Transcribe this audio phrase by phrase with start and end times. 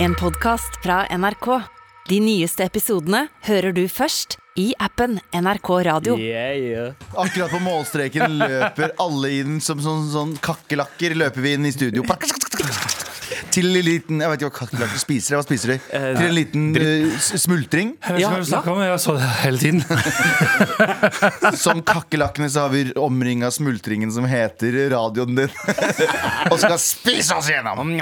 [0.00, 1.62] En podcast fra NRK.
[2.08, 6.14] De nyeste episodene hører du først i appen NRK Radio.
[6.14, 7.08] Yeah, yeah.
[7.18, 11.16] Akkurat på målstreken løper alle inn som sånn, sånn kakerlakker.
[11.18, 12.06] Løper vi inn i studio.
[13.48, 15.34] Til en liten Jeg vet ikke hva kakerlakker spiser.
[15.34, 15.78] Hva spiser de?
[15.90, 17.96] Til en liten uh, smultring.
[17.98, 19.82] Jeg vet ikke hva du snakker om, jeg så det hele tiden.
[21.64, 25.58] Som kakerlakkene så har vi omringa smultringen som heter radioen din.
[26.52, 27.98] Og skal spise oss gjennom.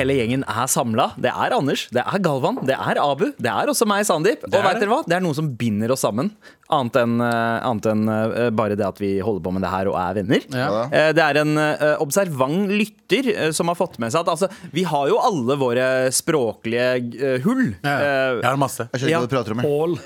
[0.00, 1.10] Hele gjengen er samla.
[1.20, 4.46] Det er Anders, det er Galvan, det er Abu, det er også meg, Sandeep.
[4.48, 5.00] Og veit vet dere hva?
[5.04, 6.30] Det er noe som binder oss sammen.
[6.70, 9.88] Annet enn eh, annet enn, eh, bare det at vi holder på med det her
[9.90, 10.44] og er venner.
[10.54, 10.82] Ja.
[10.86, 11.56] Eh, Det er en
[12.00, 17.40] observant lytter som har fått med seg at altså, vi har jo alle våre språklige
[17.44, 17.74] hull.
[17.82, 17.94] Ja,
[18.38, 18.86] jeg har masse.
[18.92, 19.62] Jeg skjønner ikke hva du prater om.
[19.64, 19.96] Hål.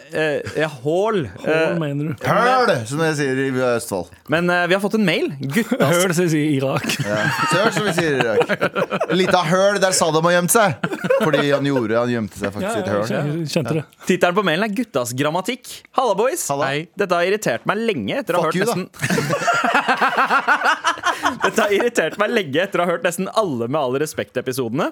[0.57, 1.21] Ja, hål.
[1.45, 2.25] Hål, mener du?
[2.25, 4.09] Høl, som jeg sier i Østfold.
[4.33, 5.29] men vi har fått en mail.
[5.41, 6.89] Guttas Høl, som vi sier i Irak.
[7.05, 7.21] Ja.
[7.53, 9.13] Sør, som vi sier i Irak.
[9.15, 10.79] Lita høl der Saddam har gjemt seg.
[11.21, 13.83] Fordi han gjorde Han gjemte seg faktisk i et høl.
[14.09, 15.83] Tittelen på mailen er 'Guttas grammatikk'.
[15.99, 16.47] Halla, boys.
[16.55, 16.71] Halla.
[16.71, 16.81] Hei.
[17.03, 18.85] Dette har irritert meg lenge etter å ha hørt you, nesten
[21.45, 24.91] Dette har irritert meg lenge etter å ha hørt nesten alle Med all respekt-episodene.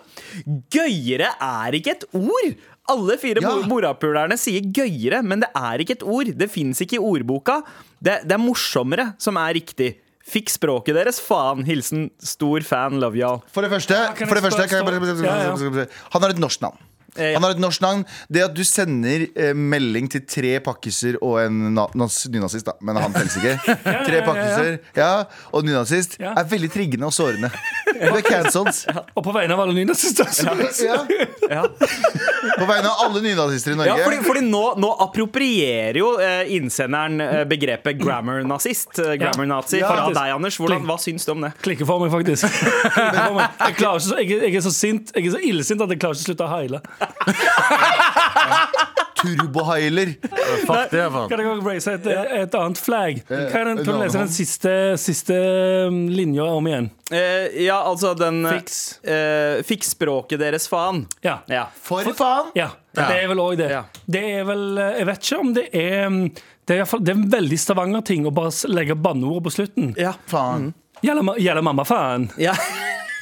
[0.73, 2.55] Gøyere er ikke et ord!
[2.93, 3.53] Alle fire Ja.
[3.71, 6.33] morapulerne sier gøyere, men det er ikke et ord.
[6.35, 7.61] Det fins ikke i ordboka.
[8.03, 9.93] Det, det er morsommere som er riktig.
[10.27, 11.63] Fikk språket deres, faen.
[11.67, 13.39] Hilsen stor fan, love y'all.
[13.55, 16.79] For det første, kan for det første Han har et norsk navn.
[17.17, 17.37] Eh, ja.
[17.37, 21.43] Han har et norsk navn Det at du sender eh, melding til tre pakkiser og
[21.43, 23.57] en nynazist, da, men han telles ikke.
[23.85, 24.23] Tre ja, ja.
[24.25, 25.11] pakkiser ja,
[25.53, 26.33] og nynazist Ja.
[26.41, 27.51] er veldig triggende og sårende.
[27.93, 28.73] Du er cancelled.
[29.13, 30.25] Og på vegne av alle nynazister.
[30.33, 31.03] så- Ja.
[31.53, 31.67] Ja.
[31.69, 33.93] På vegne av alle nynazister i Norge.
[33.99, 38.97] Ja, fordi, fordi nå, nå approprierer jo eh, innsenderen eh, begrepet grammar-nazist.
[39.03, 39.91] Eh, grammar-nazi Ja.
[39.91, 40.57] fra deg, Anders.
[40.63, 41.53] Hvordan, hva syns du om det?
[41.65, 42.49] Klikker for meg, faktisk.
[42.49, 43.61] Klikker for meg.
[43.61, 46.17] Jeg, ikke, så- jeg, jeg er så sint Jeg er så illsint at jeg klarer
[46.17, 46.81] ikke å slutte å heile.
[49.23, 50.15] Turbohailer.
[50.67, 51.29] Fuck det, faen.
[51.31, 52.07] Kan jeg også raise et,
[52.43, 53.21] et annet flagg?
[53.29, 55.37] Kan, kan du lese den siste, siste
[55.89, 56.89] um, linja om igjen?
[57.13, 58.79] Eh, ja, altså den eh, Fiks.
[59.07, 61.05] eh, Fiks språket deres, faen.
[61.23, 61.39] Ja.
[61.53, 61.69] Ja.
[61.87, 62.51] For faen!
[62.59, 63.71] Ja, det er vel òg det.
[63.73, 63.85] Ja.
[64.11, 66.19] Det er vel eh, Jeg vet ikke om det er um,
[66.69, 69.95] Det er, fall, det er en veldig Stavanger-ting å bare legge banneordet på slutten.
[70.01, 70.17] Ja.
[70.31, 70.73] Faen.
[71.03, 72.29] Gjelder, gjelder mamma faen?
[72.43, 72.57] Ja.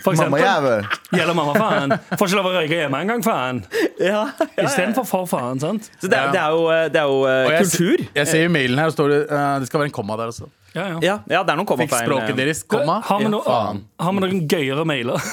[0.04, 0.40] For eksempel.
[0.40, 0.86] Mammajævel.
[1.18, 1.94] Gjelder mamma faen?
[2.16, 3.62] Får ikke lov å røyke hjemme engang, faen.
[4.10, 4.22] ja.
[4.56, 5.90] Istedenfor for faen, sant?
[6.00, 8.06] Så det, er- det er jo, eh, det er jo eh, Og jeg, kultur.
[8.20, 10.48] Jeg ser i mailen her, står det, eh, det skal være en komma der også.
[10.70, 10.98] Ja, ja.
[11.02, 12.04] Ja, ja, det er noen Fikk kommafeil.
[12.06, 13.00] språket deres, komma.
[13.02, 13.80] Har vi, Ja, no, faen.
[13.98, 15.18] har vi noen gøyere mailer?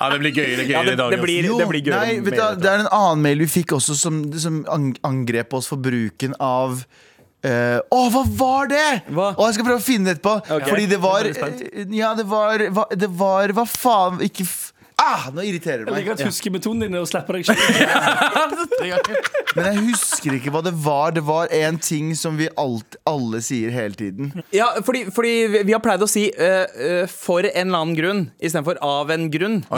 [0.00, 1.10] Ja, det blir gøyere, Ja, gøyere det, i dag.
[1.12, 3.42] det blir, Jo, det blir gøyere nei, vet du, hva, det er en annen mail
[3.42, 6.82] vi fikk også som, som ang- angrep oss for bruken av
[7.48, 8.88] Å, hva var det?!
[9.08, 9.30] Hva?
[9.32, 10.34] Å, jeg skal prøve å finne det etterpå.
[10.44, 10.68] Okay.
[10.68, 14.20] Fordi det var eh, Ja, det var Det var Hva faen?
[14.26, 14.58] Ikke f
[15.00, 17.56] Ah, nå irriterer det Jeg liker at huskemetoden din er å slippe deg sjøl.
[19.56, 21.10] Men jeg husker ikke hva det var.
[21.16, 24.30] Det var en ting som vi alt, alle sier hele tiden.
[24.54, 27.96] Ja, fordi, fordi vi- vi har pleid å si uh, uh, 'for en eller annen
[27.96, 29.64] grunn' istedenfor 'av en grunn'.
[29.70, 29.76] Ja!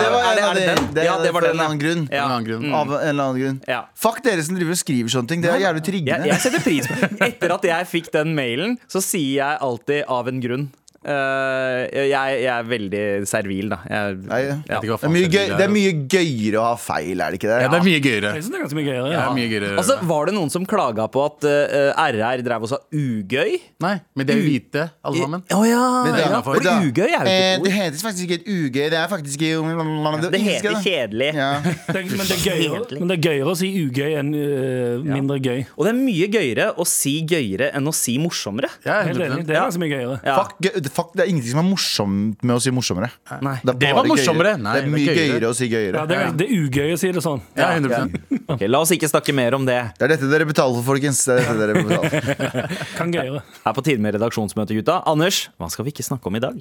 [0.00, 0.74] Det var det- en av det de.
[0.94, 1.64] Det Ja, det var for den, en ja.
[1.68, 2.08] annen grunn.
[2.10, 2.24] Ja.
[2.24, 2.74] En annen grunn.
[2.74, 3.60] Av en eller annen grunn.
[3.68, 3.84] Ja.
[3.94, 5.40] Fuck dere som driver og skriver sånne ting.
[5.42, 6.26] Det er jævlig Jeg, triggende.
[6.26, 6.94] jeg setter pris på
[7.28, 10.68] Etter at jeg fikk den mailen, så sier jeg alltid 'av en grunn'.
[10.98, 13.76] Eh, jeg, jeg er veldig servil, da.
[13.86, 14.56] Jeg, Nei, ja.
[14.66, 17.50] vet det, er mye gøy, det er mye gøyere å ha feil, er det ikke
[17.52, 17.58] det?
[17.62, 18.32] Ja, det er mye gøyere.
[18.34, 19.12] Jeg synes det er ganske mye gøyere.
[19.12, 19.20] Ja.
[19.22, 19.70] er mye gøyere.
[19.78, 23.54] Altså, Var det noen som klaga på at uh, RR drev og sa ugøy?
[23.84, 25.44] Nei, men det er hvite, alle sammen.
[25.54, 25.84] Å ja!
[26.08, 26.42] Det, ja.
[26.48, 27.68] For ugøy er jo Eh, ikke ord.
[27.68, 28.82] Det heter faktisk ikke et ugøy.
[28.88, 31.30] Det er faktisk Det, Det heter kjedelig.
[31.38, 31.48] Ja.
[31.94, 35.62] Men, det er gøyere, men det er gøyere å si ugøy enn uh, mindre gøy.
[35.76, 38.70] Og det er mye gøyere å si gøyere enn å si morsommere.
[38.86, 39.44] Ja, Helt enig.
[39.48, 40.18] Det er ganske mye gøyere.
[40.26, 40.36] Ja.
[40.42, 43.10] Fuck, fuck, det er ingenting som er morsomt med å si morsommere.
[43.44, 43.56] Nei.
[43.64, 44.56] Det, Det var morsommere.
[44.58, 45.28] Nei, det er det er mye gøyere.
[45.34, 45.94] gøyere å si gøyere.
[46.00, 47.42] Ja, det, er, det er ugøy å si det sånn.
[47.58, 49.76] Ja, 100% Ok, La oss ikke snakke mer om det.
[49.98, 51.20] Det er dette dere betaler for, folkens.
[51.28, 52.78] Det er dette dere betaler.
[52.96, 53.42] Kan gøyere.
[53.66, 55.00] Her på tide med redaksjonsmøte, gutta.
[55.10, 56.56] Anders, hva skal vi ikke snakke om i dag?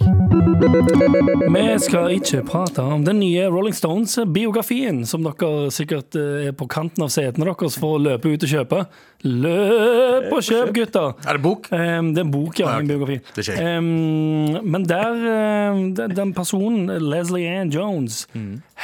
[1.47, 6.67] Vi skal ikke prate om den nye Rolling Stones-biografien, som dere sikkert øh, er på
[6.71, 8.83] kanten av setene deres for å løpe ut og kjøpe.
[9.27, 11.15] Løp og kjøp, gutter!
[11.25, 11.69] Er det bok?
[11.71, 12.67] Um, det er en bok, ja.
[12.75, 12.81] Ah.
[12.83, 13.17] En biografi.
[13.37, 13.63] Det skjer.
[13.79, 13.87] Um,
[14.63, 18.25] men der um, den, personen, Leslie Ann Jones,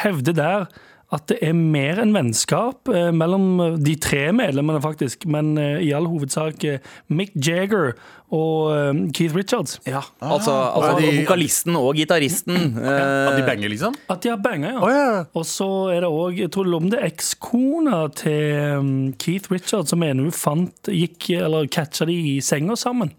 [0.04, 0.66] hevder der
[1.14, 5.28] at det er mer enn vennskap eh, mellom de tre medlemmene, faktisk.
[5.30, 6.80] Men eh, i all hovedsak eh,
[7.14, 7.92] Mick Jagger
[8.34, 9.76] og eh, Keith Richards.
[9.86, 12.58] Ja, altså, altså de- vokalisten og gitaristen.
[12.82, 13.94] At de eh, banger, liksom?
[14.10, 14.82] At de har banga, ja.
[14.82, 15.24] Oh, ja.
[15.38, 18.92] Og så er det òg Jeg tror om det er ekskona til um,
[19.22, 23.14] Keith Richards som mener hun fant gikk, eller catcha de i senga sammen.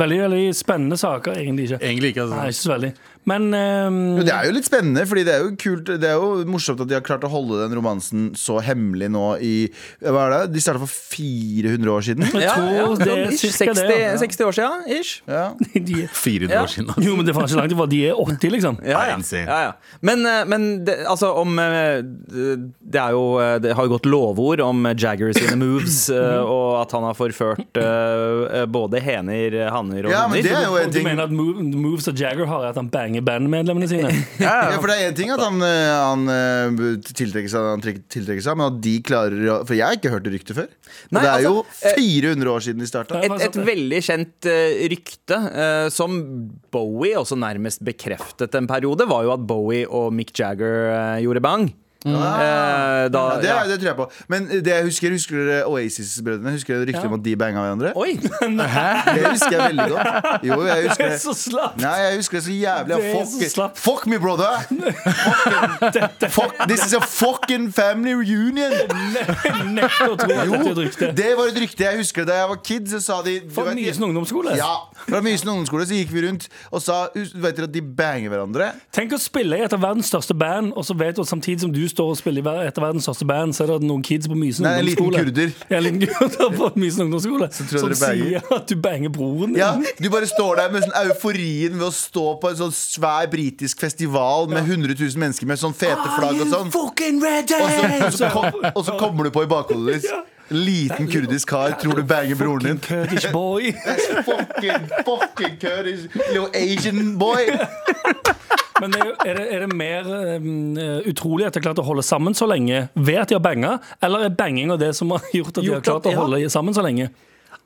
[0.00, 1.80] Veldig veldig spennende saker, egentlig ikke.
[1.84, 2.22] Egentlig ikke.
[2.26, 2.36] altså.
[2.38, 2.92] Nei, ikke så veldig.
[3.28, 6.14] Men um, Jo, det er jo litt spennende, Fordi det er jo kult Det er
[6.16, 9.52] jo morsomt at de har klart å holde den romansen så hemmelig nå i
[10.00, 10.54] Hva er det?
[10.54, 12.24] De starta for 400 år siden.
[12.40, 13.98] ja, ja, det sånn er ish, cirka 60, det.
[14.00, 14.14] Ja.
[14.22, 15.12] 60 år siden, ish.
[15.28, 15.42] Ja.
[15.90, 16.62] De, 400 Ja.
[16.64, 16.88] år siden.
[16.94, 17.04] Altså.
[17.04, 17.86] jo, men det var ikke langt ifra.
[17.92, 18.78] De er 80, liksom.
[18.86, 19.18] Ja, ja.
[19.42, 19.72] ja, ja.
[20.06, 22.00] Men, eh, men det, altså om eh,
[22.80, 25.98] Det er jo eh, Det har jo gått lovord om Jagger sine moves,
[26.54, 27.76] og at han har forført
[28.72, 30.48] både hener, hanner og Ja, men hunder.
[30.48, 32.88] det er jo en Og du mener at move, moves av Jagger har at han
[32.92, 34.10] banger bandmedlemmene sine?
[34.44, 38.04] Ja, for det er en ting at han, eh, han eh, tiltrekker seg, han trek-
[38.14, 40.70] tiltrekker seg, men at de klarer å For jeg har ikke hørt det ryktet før.
[40.70, 43.20] Og Nei, det er altså, jo 400 år siden de starta.
[43.26, 46.16] Et, et veldig kjent eh, rykte eh, som
[46.70, 51.42] Bowie også nærmest bekreftet en periode, var jo at Bowie og Mick Jagger eh, gjorde
[51.44, 51.70] bang.
[52.06, 52.12] Eh,
[53.12, 53.64] da, Ja, det, ja.
[53.68, 54.06] det tror jeg på.
[54.32, 56.54] Men det jeg husker, husker dere Oasis-brødrene?
[56.56, 57.92] Husker dere ryktet om at de banga hverandre?
[57.96, 58.14] Oi!
[58.20, 60.46] Det husker jeg veldig godt.
[60.48, 61.80] Jo, jeg husker Det er så slapt!
[61.82, 62.96] Nei, jeg husker det så jævlig.
[62.96, 63.78] Det er så Fuck, slapt.
[63.78, 64.64] fuck me, brother!
[65.20, 68.72] Fucking, fuck, this is a fucking family reunion!
[69.76, 71.10] Nekter å tro at Jo, er et rykte.
[71.16, 71.84] det var et rykte.
[71.84, 74.54] Jeg husker det Da jeg var kid, så sa de du For vet- Mysen ungdomsskole.
[74.58, 74.72] Ja,
[75.06, 78.30] Fra Mysen ungdomsskole så gikk vi rundt og sa "Hus- Vet dere at de banger
[78.32, 78.70] hverandre?
[78.94, 81.60] Tenk å spille i et av verdens største band, og så vet du at samtidig
[81.64, 84.02] som du står og spiller i et av verdens største band, så er det noen
[84.06, 85.52] kids på Mysen Nei, en liten kurder.
[85.70, 87.68] Ja, en liten kurder på Mysen ungdomsskole som
[88.00, 89.60] sier at du banger broren din.
[89.60, 93.28] Ja, Du bare står der med sånn euforien ved å stå på en sånn svær
[93.32, 96.70] britisk festival med 100 000 mennesker med sånn fete flagg og sånn.
[96.70, 100.36] Og så, og, så kom, og så kommer du på i bakhodet ditt.
[100.50, 102.78] En liten kurdisk kar tror du banger broren din.
[102.82, 103.70] Kurdish boy.
[104.26, 107.46] Fucking, fucking Kurdish little Asian boy.
[108.80, 110.06] Men er, er, det, er det mer
[110.40, 113.42] um, utrolig at de har klart å holde sammen så lenge ved at de har
[113.44, 116.74] banga, eller er banginga det som har gjort at de har klart å holde sammen
[116.74, 117.10] så lenge?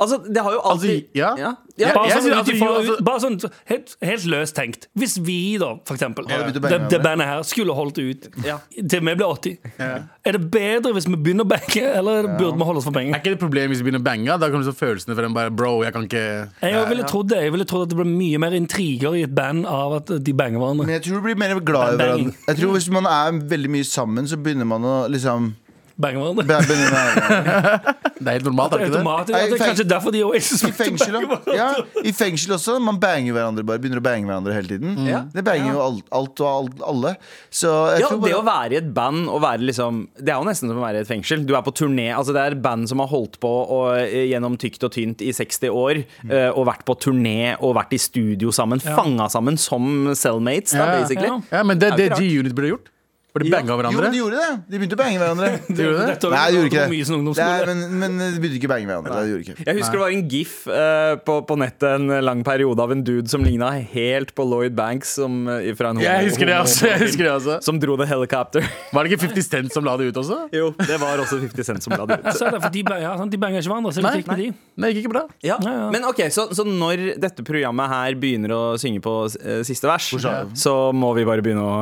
[0.00, 1.35] Altså, det har jo alltid ja.
[1.38, 1.52] ja.
[1.75, 3.37] Ja, Bare sånn, synes altså, får, altså- bare sånn
[3.67, 4.87] helt, helt løst tenkt.
[4.94, 6.44] Hvis vi, da, for eksempel, ja.
[6.55, 8.61] det, det bandet her skulle holdt ut Ja.
[8.79, 12.69] til vi blir 80, er det bedre hvis vi begynner å bange, eller burde vi
[12.69, 14.38] holde oss for Er ikke det et problem hvis vi begynner å bange?
[14.38, 16.25] Da kommer så følelsene for dem bare Bro, jeg kan ikke
[16.62, 17.43] Jeg ville trodd det.
[17.43, 20.32] Jeg ville trodd at det ble mye mer intriger i et band av at de
[20.32, 20.87] banger hverandre.
[20.87, 22.35] Men jeg tror du blir mer glad i hverandre.
[22.47, 25.52] Jeg tror Hvis man er veldig mye sammen, så begynner man å liksom
[25.96, 26.44] Banger hverandre.
[26.67, 29.00] begynner Det er helt normalt, er det ikke det?
[29.00, 29.35] Automatisk.
[29.35, 31.17] Nei, Det er feng- kanskje derfor de også I fengsel,
[31.55, 31.69] ja,
[32.02, 32.76] I fengsel også.
[32.82, 33.79] Man banger hverandre bare.
[33.82, 34.96] Begynner å bange hverandre hele tiden.
[35.06, 35.20] Ja.
[35.35, 37.12] Det banger jo alt, alt og alt, alle.
[37.50, 40.38] Så jeg Ja, tror det å være i et band og være liksom Det er
[40.41, 41.44] jo nesten som å være i et fengsel.
[41.46, 42.08] Du er på turné.
[42.14, 45.31] Altså det er band som har holdt på og, eh, gjennom tykt og tynt i
[45.32, 46.05] 60 år.
[46.31, 48.81] eh, og vært på turné og vært i studio sammen.
[48.81, 51.00] Fanga sammen som cellmates, da, Ja.
[51.02, 51.29] basically.
[51.29, 51.40] Ja.
[51.58, 52.87] Ja, men det er Det G-Unit burde gjort.
[53.35, 53.99] For de banga hverandre.
[53.99, 54.51] Jo, de gjorde det.
[54.71, 55.47] De begynte å bange hverandre.
[55.75, 56.29] de Gjorde det?
[56.31, 57.33] Nei, de gjorde ikke Mye som det.
[57.41, 59.17] Nei, men, men de begynte ikke å bange hverandre.
[59.17, 59.57] Det de ikke.
[59.67, 63.03] Jeg husker det var en gif uh, på, på nettet en lang periode av en
[63.03, 66.93] dude som ligna helt på Lloyd Banks som, uh, fra en Jeg husker det også.
[66.93, 67.59] Jeg husker det også.
[67.67, 68.71] Som dro The Helicopter.
[68.95, 70.39] Var det ikke 50 Cent som la det ut også?
[70.55, 72.31] jo, det var også 50 Cent som la det ut.
[72.39, 74.41] Så er det, for de, ja, de banger ikke hverandre, så det Nei, gikk med
[74.45, 74.47] de.
[74.85, 75.25] Det gikk ikke bra.
[75.43, 75.59] Ja.
[75.63, 75.91] Ja, ja.
[75.95, 80.11] Men ok, så, så når dette programmet her begynner å synge på uh, siste vers,
[80.59, 81.75] så må vi bare begynne å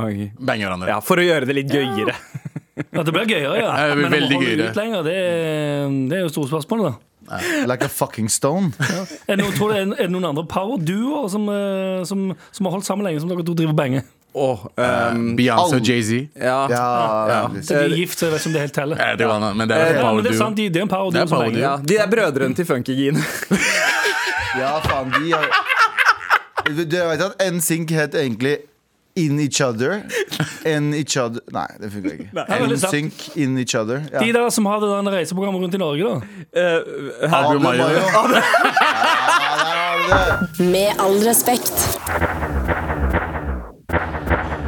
[0.42, 0.90] Bange hverandre.
[0.90, 2.14] Ja, for å gjøre det litt gøyere.
[2.92, 3.70] Ja, det blir gøyere, ja.
[3.82, 4.70] Ja, det blir Men å veldig holde gøyere.
[4.70, 7.38] ut lenger, det er, det er jo storspørsmålet, da.
[7.68, 8.72] Like a fucking stone.
[8.82, 12.74] Er det, noen, tror du, er, det noen andre power-duoer som, eh, som, som har
[12.74, 14.02] holdt sammen lenge, som dere to driver benge?
[14.02, 14.18] banger?
[14.34, 16.28] Åh, ehm, Beyoncé og Jay-Z.
[16.40, 16.66] ja.
[16.72, 16.86] Ja,
[17.28, 17.40] Ja.
[17.60, 18.96] Så de er gift, så jeg vet ikke om det helt teller.
[18.96, 20.78] Ja, det var noe, men det er Eh, Ja, men det er sant, de, de
[20.78, 21.76] er en Det power-duo er power ja.
[21.76, 23.20] De er brødrene til Funkygine.
[24.62, 25.46] ja, faen, de har
[26.64, 28.56] Du vet at NSYNC het egentlig
[29.14, 30.02] In Each Other.
[30.64, 32.28] In Each Other Nei, det funka ikke.
[32.32, 32.72] sant.
[32.72, 34.00] NSYNC In Each Other.
[34.12, 34.20] Ja.
[34.24, 36.14] De der som har det der reiseprogrammet rundt i Norge, da.
[36.16, 36.80] Uh,
[37.28, 37.84] her- Abu Mayo.
[40.72, 41.76] Med all respekt.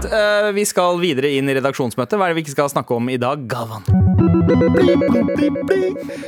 [0.05, 2.19] Uh, vi skal videre inn i redaksjonsmøtet.
[2.21, 4.04] Hva er det vi ikke skal snakke om i dag, Galvan?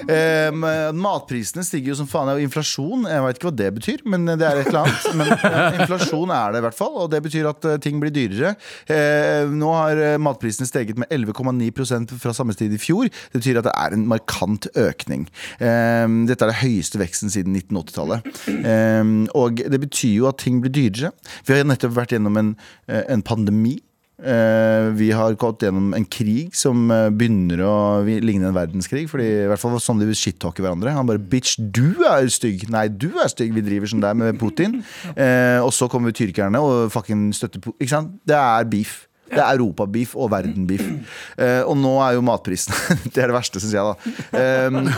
[0.06, 0.50] Eh,
[0.96, 2.30] matprisene stiger jo som faen.
[2.30, 3.06] Er inflasjon.
[3.08, 5.06] Jeg vet ikke hva det betyr, men det er et eller annet.
[5.18, 5.26] Men
[5.82, 8.54] inflasjon er det i hvert fall, og det betyr at eh, ting blir dyrere.
[8.92, 13.10] Eh, nå har eh, matprisene steget med 11,9% fra samme tid i fjor.
[13.32, 15.26] Det betyr at det er en markant økning.
[15.58, 18.30] Eh, dette er det høyeste veksten siden 1980-tallet.
[18.56, 19.04] Eh,
[19.36, 21.12] og det betyr jo at ting blir dyrere.
[21.46, 22.54] Vi har nettopp vært gjennom en,
[22.88, 23.78] eh, en pandemi.
[24.16, 29.04] Eh, vi har gått gjennom en krig som eh, begynner å ligne en verdenskrig.
[29.12, 30.94] Fordi i hvert fall sånn de shit-talker hverandre.
[30.96, 32.68] Han bare 'bitch, du er stygg'.
[32.72, 33.52] Nei, du er stygg.
[33.56, 34.80] Vi driver sånn der med Putin.
[35.12, 37.76] Eh, og så kommer tyrkerne og fucking støtter Putin.
[37.80, 38.16] Ikke sant?
[38.24, 39.05] Det er beef.
[39.30, 40.84] Det er europabeef og verdenbeef.
[41.38, 42.74] Uh, og nå er jo matprisen
[43.12, 44.70] Det er det verste, syns jeg, da.
[44.70, 44.90] Um,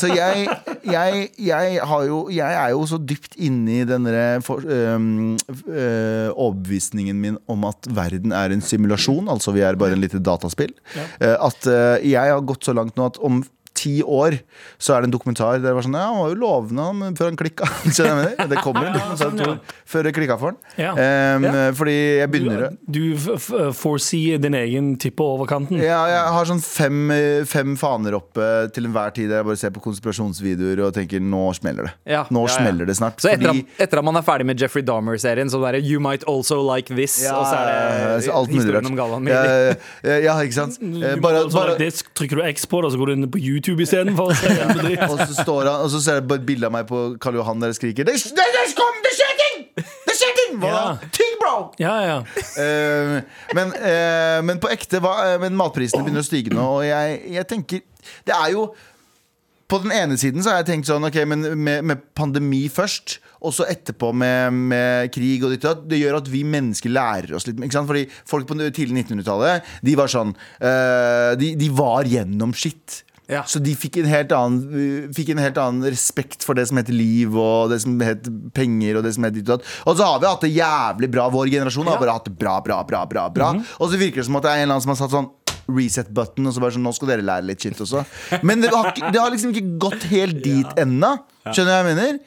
[0.00, 0.46] så jeg,
[0.86, 6.30] jeg, jeg, har jo, jeg er jo så dypt inne i denne for, um, uh,
[6.34, 10.74] overbevisningen min om at verden er en simulasjon, altså vi er bare en lite dataspill.
[10.96, 11.66] uh, at
[12.06, 13.42] jeg har gått så langt nå at om
[13.80, 14.36] ti år
[14.78, 17.16] så er det en dokumentar der det var sånn Ja, han var jo lovende han,
[17.18, 17.68] før han klikka.
[18.50, 19.44] Det kommer en dokumentar sånn, ja.
[19.54, 20.60] to- før jeg klikka for den.
[20.84, 20.92] Ja.
[20.94, 21.66] Ehm, Ja.
[21.80, 25.78] Fordi jeg begynner Du, du foresee din egen tippe over kanten.
[25.80, 29.56] Ja, jeg har sånn fem, eh, fem faner oppe til enhver tid der jeg bare
[29.60, 31.94] ser på konspirasjonsvideoer og tenker nå smeller det.
[32.14, 32.56] Ja, nå ja, ja.
[32.58, 33.20] smeller det snart.
[33.22, 35.84] Så etter, fordi- at, etter at man er ferdig med Jeffrey Dahmer-serien, så er det
[35.84, 38.90] 'You might also like this', og så er det så alt mulig historien rart.
[38.90, 40.78] om Galvan ja, ja, ja, ikke sant?
[40.80, 43.69] Bare, Bare, bare, det trykker du X på, og så går du inn på YouTube
[43.78, 45.06] bedrift.
[45.12, 47.40] og så står han Og så ser jeg bare et bilde av meg på Karl
[47.40, 49.64] Johan der jeg skriker Det, det, det, kom, det skjer ting!
[49.80, 50.58] Det skjer ting!
[50.60, 50.74] Hva?
[50.74, 51.10] Ja.
[51.16, 51.56] Ting, bro!
[51.80, 52.18] Ja, ja.
[52.58, 53.16] Uh,
[53.56, 57.20] men, uh, men på ekte hva, eh, Men matprisene begynner å stige nå, og jeg,
[57.36, 57.84] jeg tenker
[58.26, 58.70] Det er jo
[59.70, 63.18] på den ene siden så har jeg tenkt sånn Ok, men med, med pandemi først
[63.38, 66.92] Og så etterpå med, med krig og ditt og datt, Det gjør at vi mennesker
[66.92, 67.90] lærer oss litt ikke sant?
[67.90, 73.02] Fordi folk på det tidlig 1900-tallet De var sånn eh, de, de var gjennom shit
[73.30, 73.44] Ja.
[73.46, 76.96] Så de fikk en, helt annen, fikk en helt annen respekt for det som heter
[76.96, 80.08] liv Og det som heter penger Og det som heter ditt og datt Og så
[80.08, 83.04] har vi hatt det jævlig bra Vår generasjon har bare hatt det bra, bra, bra,
[83.06, 83.52] bra, bra.
[83.78, 85.30] Og så virker det som at det er en eller annen som har satt sånn
[85.70, 88.02] reset button Og så bare sånn, nå skal dere lære litt shit også
[88.42, 91.14] Men det har, det har liksom ikke gått helt dit ennå
[91.46, 92.20] Skjønner du hva jeg mener?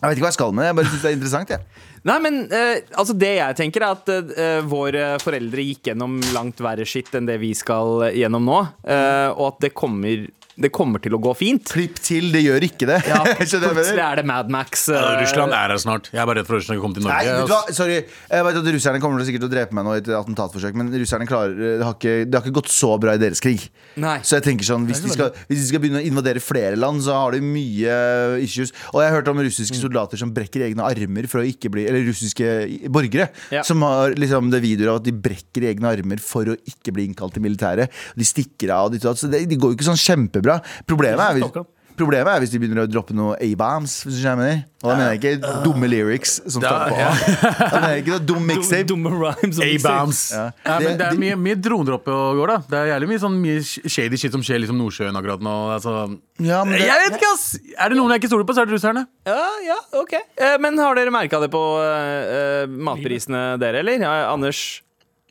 [0.00, 1.88] Jeg vet ikke hva jeg skal med det Jeg bare synes det er interessant jeg.
[2.08, 6.62] Nei, men eh, altså det jeg tenker er at eh, våre foreldre gikk gjennom langt
[6.64, 8.60] verre skitt enn det vi skal gjennom nå.
[8.88, 10.24] eh, og at det kommer,
[10.58, 11.64] det kommer til å gå fint.
[11.70, 14.88] Klipp til, det gjør ikke det Ja, Plutselig er det Mad Max.
[14.90, 16.10] Ja, eh, Russland er her snart.
[16.12, 17.36] Jeg er bare redd for Russland skal komme til Nei, Norge.
[17.36, 17.74] vet du hva?
[17.76, 17.98] Sorry.
[18.30, 20.74] Jeg vet at Russerne kommer til sikkert til å drepe meg nå i et attentatforsøk,
[20.80, 23.68] men russerne klarer det har, ikke, det har ikke gått så bra i deres krig.
[24.00, 24.16] Nei.
[24.26, 27.02] Så jeg tenker sånn, hvis de, skal, hvis de skal begynne å invadere flere land,
[27.06, 27.94] så har de mye
[28.44, 28.72] issues.
[28.94, 29.82] Og jeg har hørt om russiske Mm.
[29.86, 33.62] soldater som brekker egne armer for å ikke bli Eller russiske borgere Ja.
[33.62, 37.06] som har liksom det videoer av at de brekker egne armer for å ikke bli
[37.08, 37.88] innkalt til militæret.
[38.16, 39.20] De stikker av og ditt og datt.
[39.22, 40.00] Så det, de går jo ikke sånn
[40.40, 40.58] kjempebra.
[40.88, 41.68] Problemet er hvis
[42.00, 43.98] Problemet er hvis de begynner å droppe noe A-bams.
[44.06, 44.62] Hvis du skjønner.
[44.80, 47.10] Og da mener jeg ikke dumme lyrics som står på A.
[47.58, 48.86] Da mener jeg ikke noe dum mixtape.
[48.88, 49.58] Dumme rhymes.
[49.60, 50.20] og A-bams.
[50.32, 50.46] Ja.
[50.64, 52.56] Ja, men det er mye, mye droner oppe og går, da.
[52.72, 55.56] Det er jævlig mye sånn mye shady shit som skjer liksom Nordsjøen akkurat nå.
[55.76, 55.94] Altså.
[56.40, 57.46] Ja, men det, Jeg vet ikke, ass!
[57.76, 59.04] Er det noen jeg ikke stoler på, så er det russerne.
[59.28, 60.16] Ja, ja, ok.
[60.40, 64.00] Eh, men har dere merka det på eh, matprisene, dere, eller?
[64.00, 64.62] Ja, Anders?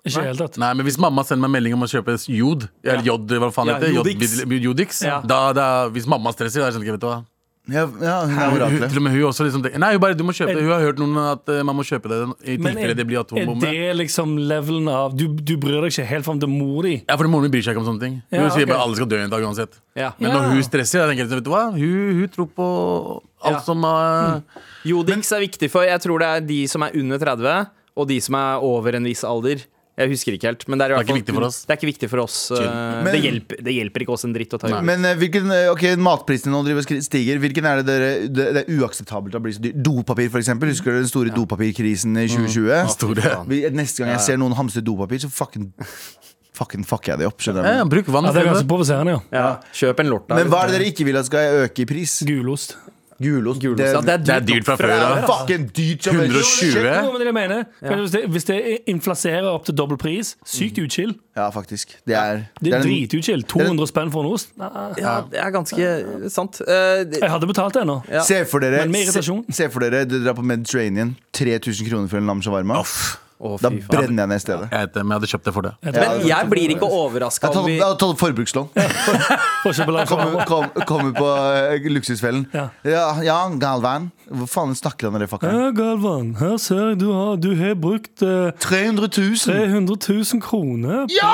[0.10, 0.58] Ikke tatt.
[0.58, 3.68] Nei, men Hvis mamma sender meg melding om å kjøpe jod, eller jod, hva faen
[3.68, 3.96] Ja, heter det?
[3.96, 4.40] Jodix.
[4.44, 5.22] Jod- Jodix, Ja.
[5.22, 7.26] da, da, hvis mamma stresser, da skjønner jeg ikke, vet du hva.
[7.70, 8.90] ja, ja, hun er Hun, oraklet.
[8.90, 10.64] til og med hun også liksom Nei, hun bare, du må kjøpe det.
[10.64, 12.18] Hun har hørt noen at eh, man må kjøpe det
[12.50, 16.26] i tilfelle det blir er det liksom levelen av Du, du bryr deg ikke helt
[16.26, 17.04] fram til mor di?
[17.08, 18.16] Ja, for moren min bryr seg ikke om sånne ting.
[18.32, 18.70] Hun Ja, sier ok.
[18.74, 19.78] bare alle skal dø en dag uansett.
[19.96, 20.14] Ja.
[20.18, 20.40] Men Ja.
[20.40, 21.72] når hun stresser, jeg tenker jeg, vet du hva?
[21.78, 23.60] Hun, hun tror på alt Ja.
[23.60, 24.42] som uh,
[24.84, 28.20] Jodix er viktig for Jeg tror det er de som er under 30, og de
[28.20, 29.62] som er over en viss alder.
[30.00, 30.62] Jeg husker ikke helt.
[30.72, 31.58] Men det er, i Det er hvert ikke fall- viktig for oss.
[31.66, 32.36] Det er ikke viktig for oss.
[32.56, 34.82] eh, Men- det, hjelper, det hjelper ikke oss en dritt å ta i.
[34.82, 37.40] Men eh, hvilken, eh, ok, matprisene nå driver stiger.
[37.44, 39.74] Hvilken er det dere Det, det er uakseptabelt å bli så dyr?
[39.76, 40.70] Dopapir, for eksempel.
[40.72, 42.88] Husker du den store dopapirkrisen i 2020?
[42.96, 43.46] store.
[43.76, 45.74] Neste gang jeg ser noen hamstre dopapir, så fucking
[46.60, 47.38] Fucking fucker jeg det opp.
[47.40, 47.84] Skjønner ja.
[47.88, 49.22] Bruk vann Ja, det er ganske provoserende, ja.
[49.32, 50.36] Ja, kjøp en lorta.
[50.36, 52.18] Men hva er det dere ikke vil at skal øke i pris?
[52.28, 52.76] Gulost.
[53.20, 53.60] Gulost.
[53.62, 55.24] Gulost, ja, det er Det er dyrt fra før av.
[55.28, 57.04] fucking dyrt som 120.
[57.04, 57.34] Jo, det jeg
[58.32, 61.16] hvis, det, inflaserer opp til dobbel pris, sykt uchill.
[61.36, 61.98] Ja, faktisk.
[62.08, 63.44] Det er, Det er en- drituchill.
[63.44, 64.50] 200 spenn for en ost.
[64.58, 66.62] Ja, det er ganske sant.
[66.62, 68.02] Uh, det- Jeg hadde betalt det ennå.
[68.10, 68.24] Ja.
[68.24, 69.22] Se for dere Men se,
[69.52, 71.18] se for dere dere drar på Mediterranean.
[71.34, 72.84] 3000 kroner for en lam shawarma.
[73.40, 73.86] Å, Da faen.
[73.88, 74.66] brenner jeg ned stedet.
[74.72, 75.72] Jeg vet det, men jeg hadde kjøpt det for det.
[75.88, 78.68] Jeg Men jeg blir ikke overraska om vi jeg har tatt opp forbrukslån.
[80.10, 82.46] Kommer, kom, kom på eh, luksusfellen.
[82.54, 82.70] Ja.
[82.84, 84.10] Ja, ja Galvan.
[84.30, 85.56] Hvor faen snakker han om det, fuckeren?
[85.58, 89.36] Ja, Galvan, her ser jeg du har, du har brukt eh, 300 000!
[89.42, 91.34] 300 000 kroner på, Ja!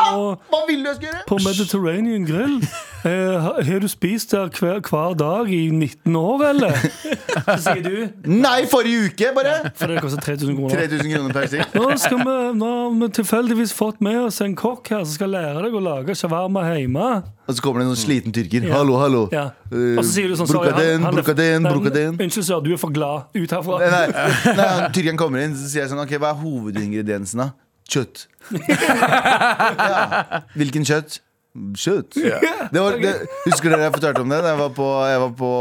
[0.50, 1.24] Hva vil du jeg skal gjøre?
[1.28, 2.60] på Mediterranean Grill.
[3.06, 6.72] Eh, har har du spist der hver, hver dag i 19 år, eller?
[6.74, 9.70] Så sier du Nei, forrige uke, bare!
[9.78, 10.74] For det koster 3000 kroner.
[10.88, 11.76] 3000 kroner per stikk.
[11.78, 15.30] Nå, skal vi, nå har vi tilfeldigvis fått med oss en kokk her som skal
[15.34, 17.08] lære deg å lage shawarma hjemme.
[17.48, 18.66] Og så kommer det en sliten tyrker.
[18.68, 18.78] Ja.
[18.80, 19.24] Hallo, hallo.
[19.32, 19.48] Ja.
[19.72, 22.72] Eh, Og så sier du sånn sorry, Brukaden, han- han er- brukaden, Unnskyld, sir, du
[22.74, 23.26] er for glad.
[23.36, 23.80] Ut herfra.
[23.80, 27.52] Nei, nei, nei, Tyrkeren kommer inn, så sier jeg sånn Ok, hva er hovedingrediensen, da?
[27.88, 28.26] Kjøtt.
[28.56, 30.42] ja.
[30.58, 31.20] Hvilken kjøtt?
[31.56, 32.18] Kjøtt.
[32.20, 33.14] Det var, det,
[33.46, 34.42] husker dere jeg fortalte om det?
[34.44, 35.52] Jeg var på, jeg, var på,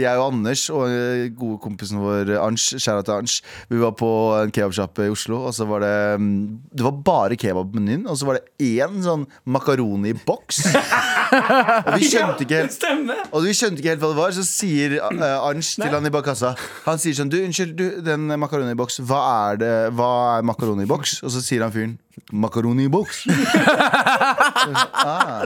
[0.00, 3.34] jeg og Anders og eh, gode kompisen vår Arns, kjære til Arns,
[3.68, 6.30] vi var på en kebabsjappe i Oslo, og så var det mm,
[6.72, 10.62] Det var bare kebab på menyen, og så var det én sånn makaroni-boks.
[10.72, 12.88] Og vi skjønte ikke helt
[13.34, 16.12] og vi skjønte ikke helt hva det var, så sier uh, Arns til han i
[16.14, 16.54] bakkassa
[16.86, 21.20] Han sier sånn, du, unnskyld, du, den makaroni-boks Hva er det, hva er makaroni-boks?
[21.26, 21.96] Og så sier han fyren
[22.32, 23.26] Makaroni-boks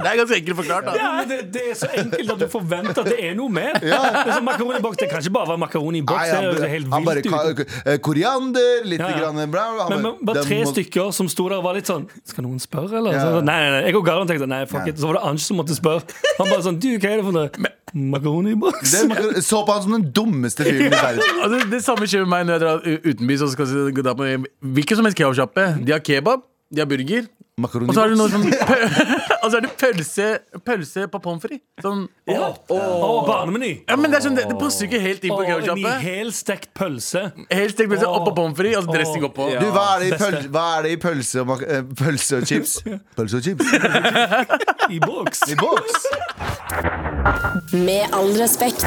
[0.00, 0.84] Det er ganske enkelt forklart.
[0.86, 3.74] da Ja, det, det er så enkelt at du forventer at det er noe mer.
[3.82, 4.96] Det er makaroni i boks.
[5.02, 6.30] Det kan ikke bare være makaroni i boks.
[6.30, 9.18] Det er helt han vilt ka- eh, Koriander, litt Ja, ja.
[9.32, 11.90] grann bla, han Men, men bare tre må- stykker som sto der og var litt
[11.90, 13.12] sånn Skal noen spørre, eller?
[13.18, 13.26] Ja.
[13.26, 14.92] Så, nei, nei, nei, Jeg og Garan tenkte nei, fuck Ja.
[14.94, 14.98] it.
[15.02, 16.02] Så var det Ange som måtte spørre.
[16.38, 17.50] Han bare sånn Du, hva er det for noe?
[17.94, 18.92] Makaroni box.
[18.92, 22.32] det, Så på han som den dummeste fyren i verden Altså, det samme skjer med
[22.36, 23.42] meg når jeg drar u- utenbys.
[23.42, 24.30] og skal si- dra på
[24.62, 25.68] Hvilken som helst kebabsjappe.
[25.84, 26.42] De har kebab,
[26.72, 27.28] de har burger.
[27.60, 28.76] Og så har de noe sånn pø-
[29.44, 30.26] Og så er det pølse,
[30.64, 31.60] pølse på pommes frites.
[31.84, 32.46] Sånn, Ja.
[32.72, 33.82] Og barnemeny.
[33.88, 35.50] ja, men det, er sånn, det, det passer jo ikke helt inn på Og en
[35.66, 35.92] kebabsjappe.
[36.06, 37.22] helstekt pølse.
[37.52, 39.50] Helt stekt pølse oppå pommes frites altså så dressing oppå.
[39.60, 42.40] Du, hva er, det i pøl, hva er det i pølse og, mak eh, pølse
[42.40, 42.78] og chips?
[43.18, 43.64] Pølse og chips
[44.88, 45.44] I boks.
[45.52, 46.08] i boks
[47.72, 48.86] Med all respekt.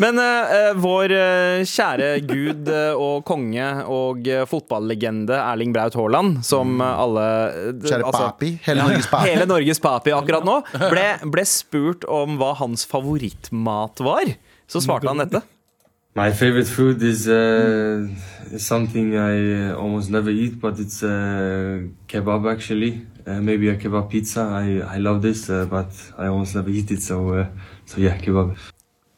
[0.00, 5.96] Men eh, eh, vår eh, kjære gud eh, og konge og eh, fotballegende Erling Braut
[5.98, 7.26] Haaland, som eh, alle
[7.82, 10.56] Kjære altså, papi, hele Norges papi Hele Norges papi akkurat nå
[10.92, 14.32] ble, ble spurt om hva hans favorittmat var.
[14.70, 15.42] Så svarte han dette.
[16.16, 18.06] My favorite food is, uh,
[18.50, 23.06] is something I almost never eat, but it's uh, kebab actually.
[23.26, 24.40] Uh, maybe a kebab pizza.
[24.40, 27.02] I, I love this, uh, but I almost never eat it.
[27.02, 27.46] So, uh,
[27.86, 28.56] so yeah, kebab.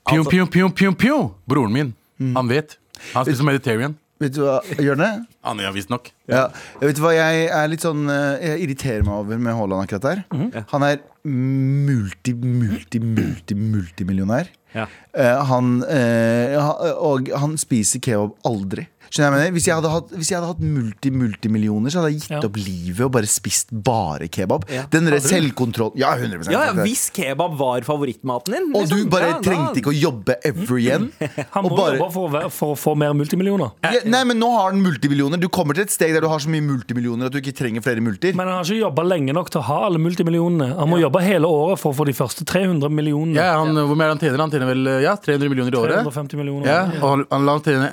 [0.09, 1.35] Pjom, pjom, pjom, pjom, pjom.
[1.47, 1.95] Broren min,
[2.35, 2.79] han vet.
[3.15, 3.99] Han spiser mediterranean.
[4.23, 5.09] Vet du hva, Jørne?
[5.43, 6.13] Han er visstnok.
[6.31, 6.83] Ja, ja.
[6.85, 10.21] vet hva, jeg er litt sånn eh, Jeg irriterer meg over med Haaland akkurat der.
[10.31, 10.67] Mhm.
[10.71, 14.51] Han er multi, multi, multi, multimillionær.
[14.73, 14.87] Ja.
[15.13, 16.71] Uh, han, uh,
[17.05, 18.87] og han spiser kebab aldri.
[19.12, 19.52] Skjønner jeg mener?
[19.52, 22.38] Hvis jeg hadde hatt, hvis jeg hadde hatt multi, multimillioner, så hadde jeg gitt Ja.
[22.49, 24.64] opp livet og bare spist bare kebab.
[24.73, 24.87] Ja.
[24.88, 28.71] Den der selvkontrollen Ja, 100 Ja, ja, Hvis kebab var favorittmaten din.
[28.75, 31.11] Og du liksom, bare ja, da- trengte ikke å jobbe ever igjen.
[31.52, 33.73] Han må Og bare- jobbe for, å for å få mer multimillioner.
[33.85, 35.38] ja, Nei, men nå har han multimillioner.
[35.38, 37.83] Du kommer til et steg der du har så mye multimillioner at du ikke trenger
[37.85, 38.33] flere multer.
[38.35, 40.72] Men han har ikke jobba lenge nok til å ha alle multimillionene.
[40.79, 43.37] Han må jobbe hele året for å få de første 300 millionene.
[43.37, 44.38] Ja, han, hvor mye er han tjener?
[44.40, 46.01] Han tjener vel ja, 300 millioner i året.
[46.09, 46.66] 350 millioner.
[46.66, 47.92] Ja, og han, han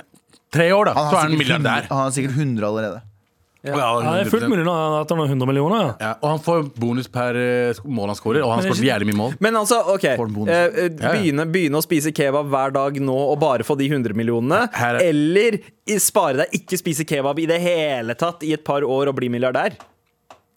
[0.52, 0.94] tre år, da.
[0.94, 1.86] Så er han sikkert milliardær.
[1.86, 3.00] 100 Han har sikkert 100 allerede.
[3.62, 4.48] Ja, det er fullt 100%.
[4.54, 5.80] mulig nå at han har 100 millioner.
[5.84, 5.94] Ja.
[6.00, 9.18] Ja, og han får bonus per eh, mål han scorer, og han skårer jævlig mye
[9.18, 9.34] mål.
[9.44, 10.48] Men altså, ok Får en bonus.
[10.54, 11.10] eh, eh, Ja, ja.
[11.12, 14.62] begynne, begynne å spise kebab hver dag nå og bare få de 100 millionene.
[14.72, 18.64] Her er- Eller i- spare deg, ikke spise kebab i det hele tatt i et
[18.64, 19.76] par år og bli milliardær.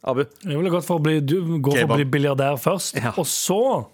[0.05, 0.23] Abu.
[0.43, 3.11] Jeg ville gått for å bli, du, gå for å bli biljardær først, Ja.
[3.17, 3.85] og så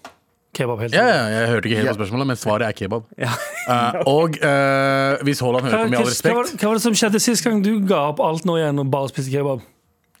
[0.56, 0.80] kebab.
[0.82, 1.92] helt Ja, ja, jeg hørte ikke helt Ja.
[1.94, 3.04] på spørsmålet, men svaret er kebab.
[3.70, 6.82] Eh, og uh, hvis Haaland hører Hva, på, med all hva, respekt hva var det
[6.82, 9.60] som skjedde sist gang du ga opp alt nå igjen og bare spiste kebab?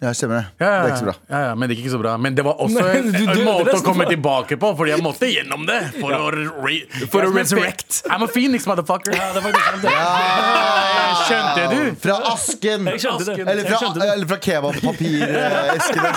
[0.00, 0.44] Ja, stemmer det.
[0.64, 1.14] ja, ja, Det er ikke så bra.
[1.28, 2.12] Ja, ja, men det gikk ikke så bra.
[2.16, 5.04] Men det var også Nei, en, du en måte å komme tilbake på, fordi jeg
[5.04, 5.76] måtte gjennom det.
[5.98, 6.78] For å, re
[7.12, 7.98] For å Jeg resurrect.
[8.08, 9.12] I'm a phoenix, motherfucker.
[9.12, 10.06] Ja, det er faktisk Ja,
[10.40, 11.20] det.
[11.28, 12.00] Skjønte du?
[12.00, 12.88] Fra asken!
[12.88, 13.44] asken.
[13.44, 14.08] Eller fra, det.
[14.14, 16.14] eller fra kebabpapireskene.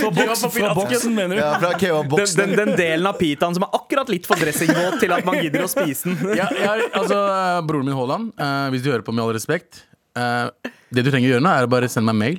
[0.00, 1.42] Fra boksen, fra boksen, mener du?
[1.42, 2.40] Ja, fra Den, kebabboksen.
[2.40, 5.66] den, den delen av pitaen som er akkurat litt for dressingvåt til at man gidder
[5.66, 6.36] å spise den.
[6.40, 9.82] Ja, jeg, altså, eh, broren min Haaland, uh, hvis du hører på med all respekt
[10.16, 10.48] uh,
[10.88, 12.38] Det du trenger å gjøre nå, er å bare sende meg mail.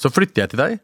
[0.00, 0.78] Så flytter jeg til deg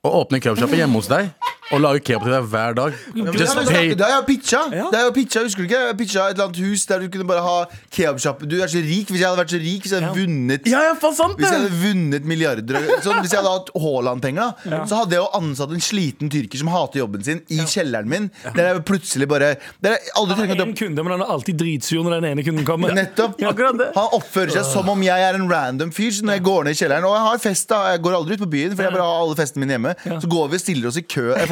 [0.00, 1.32] og åpne kebabsjappa hjemme hos deg
[1.70, 2.94] og lage kebab til deg hver dag.
[3.38, 3.92] Just pay.
[3.94, 4.60] Det har jeg pitcha.
[4.72, 5.82] Det har jeg pitcha, Husker du ikke?
[5.86, 7.56] Jeg pitcha et eller annet hus der du kunne bare ha
[7.94, 8.48] kebabsjappe.
[8.50, 9.10] Du er så rik.
[9.10, 11.60] Hvis jeg hadde vært så rik, hvis jeg hadde vunnet Ja, ja, sant Hvis jeg
[11.60, 15.84] hadde vunnet milliarder sånn, Hvis jeg hadde hatt Haaland-penger, så hadde jeg jo ansatt en
[15.84, 18.26] sliten tyrker som hater jobben sin, i kjelleren min.
[18.56, 21.60] Der jeg plutselig bare Der jeg aldri Han å En kunde, men han er alltid
[21.60, 22.94] dritsur når den ene kunden kommer.
[22.94, 23.38] Nettopp.
[23.40, 26.10] Han oppfører seg som om jeg er en random fyr.
[26.18, 27.80] Så når jeg går ned i kjelleren Og jeg har fest, da.
[27.94, 29.89] Jeg går aldri ut på byen, for jeg bare har alle festene mine hjemme.
[30.06, 31.26] Så går vi og stiller oss i kø.
[31.34, 31.48] Jeg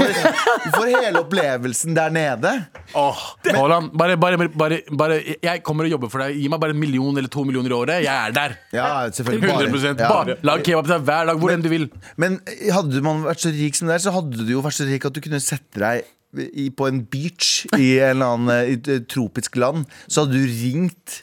[0.74, 2.52] får, hele opplevelsen der nede.
[2.98, 6.36] Åh, Haaland, bare, bare, bare, bare Jeg kommer og jobber for deg.
[6.38, 8.04] Gi meg bare en million eller to millioner i året.
[8.06, 8.58] Jeg er der.
[8.74, 10.08] Ja, selvfølgelig 100 Ja.
[10.08, 11.88] Bare Lag kebab til deg hver dag, hvor enn du vil.
[12.20, 12.38] Men
[12.74, 15.06] hadde man vært så rik som det er, så hadde du jo vært så rik
[15.08, 18.78] at du kunne sette deg i, på en beach i en eller annen eh, i
[18.98, 19.88] et tropisk land.
[20.06, 21.22] Så hadde du ringt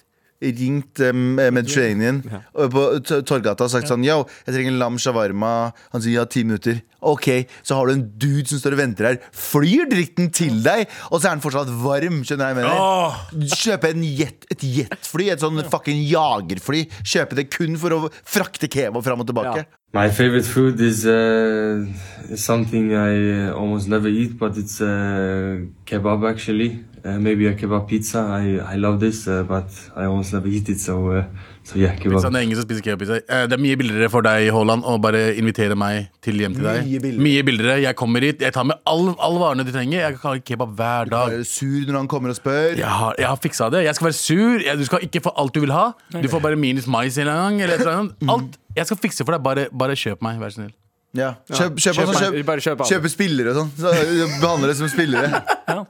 [0.54, 2.42] ringt um, Mediterranean ja.
[2.52, 2.84] på
[3.28, 5.54] Torgata og sagt sånn Yo, jeg trenger lam shawarma.
[5.94, 6.82] Han sier ja, ti minutter.
[7.06, 10.88] Ok, så har du en dude som står og venter her, flyr dritten til deg,
[11.12, 12.24] og så er den fortsatt varm.
[12.26, 13.56] Skjønner jeg mener?
[13.62, 16.86] Kjøpe en jet, et jetfly, et sånn fucking jagerfly.
[17.06, 19.66] Kjøpe det kun for å frakte kebab fram og tilbake.
[19.66, 19.82] Ja.
[19.96, 21.86] My favorite food is, uh,
[22.30, 26.84] is something I uh, almost never eat, but it's uh, kebab actually.
[27.06, 28.18] Uh, maybe a kebab pizza.
[28.42, 30.80] I, I love this, uh, but I almost never eat it.
[30.82, 31.24] So, uh,
[31.64, 32.16] so yeah, kebab.
[32.16, 33.20] Pizza, det er ingen som spiser kebabpizza.
[33.30, 36.66] Eh, Det er mye billigere for deg, Haaland, å bare invitere meg til hjem til
[36.66, 36.80] deg.
[36.88, 37.26] Mye billigere.
[37.28, 37.76] Mye billigere.
[37.84, 40.00] Jeg kommer hit, jeg tar med alle all varene du trenger.
[40.02, 41.30] Jeg kan ha kebab hver dag.
[41.30, 42.74] Du Er være sur når han kommer og spør?
[42.82, 43.84] Jeg har, jeg har fiksa det.
[43.86, 44.66] Jeg skal være sur.
[44.66, 45.86] Jeg, du skal ikke få alt du vil ha.
[46.10, 47.62] Du får bare minus mais en gang.
[47.62, 48.18] Eller et eller annet.
[48.34, 48.58] Alt.
[48.76, 49.46] Jeg skal fikse for deg.
[49.46, 50.74] Bare, bare kjøp meg, vær så snill.
[51.16, 51.36] Ja.
[51.48, 53.70] Kjøp, kjøp, Kjøp kjøp, kjøp spillere og sånn.
[53.78, 53.94] Så
[54.42, 55.46] behandler det som spillere.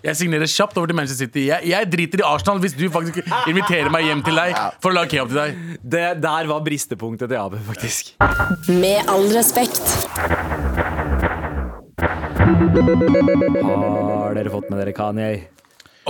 [0.00, 1.42] Jeg signerer kjapt over til Manchester City.
[1.50, 4.96] Jeg, jeg driter i Arsenal hvis du faktisk inviterer meg hjem til deg for å
[4.96, 5.50] lage kebab til deg.
[5.96, 8.14] Det der var bristepunktet til Abu, faktisk.
[8.72, 9.84] Med all respekt.
[13.60, 15.59] Har dere fått med dere Kanye?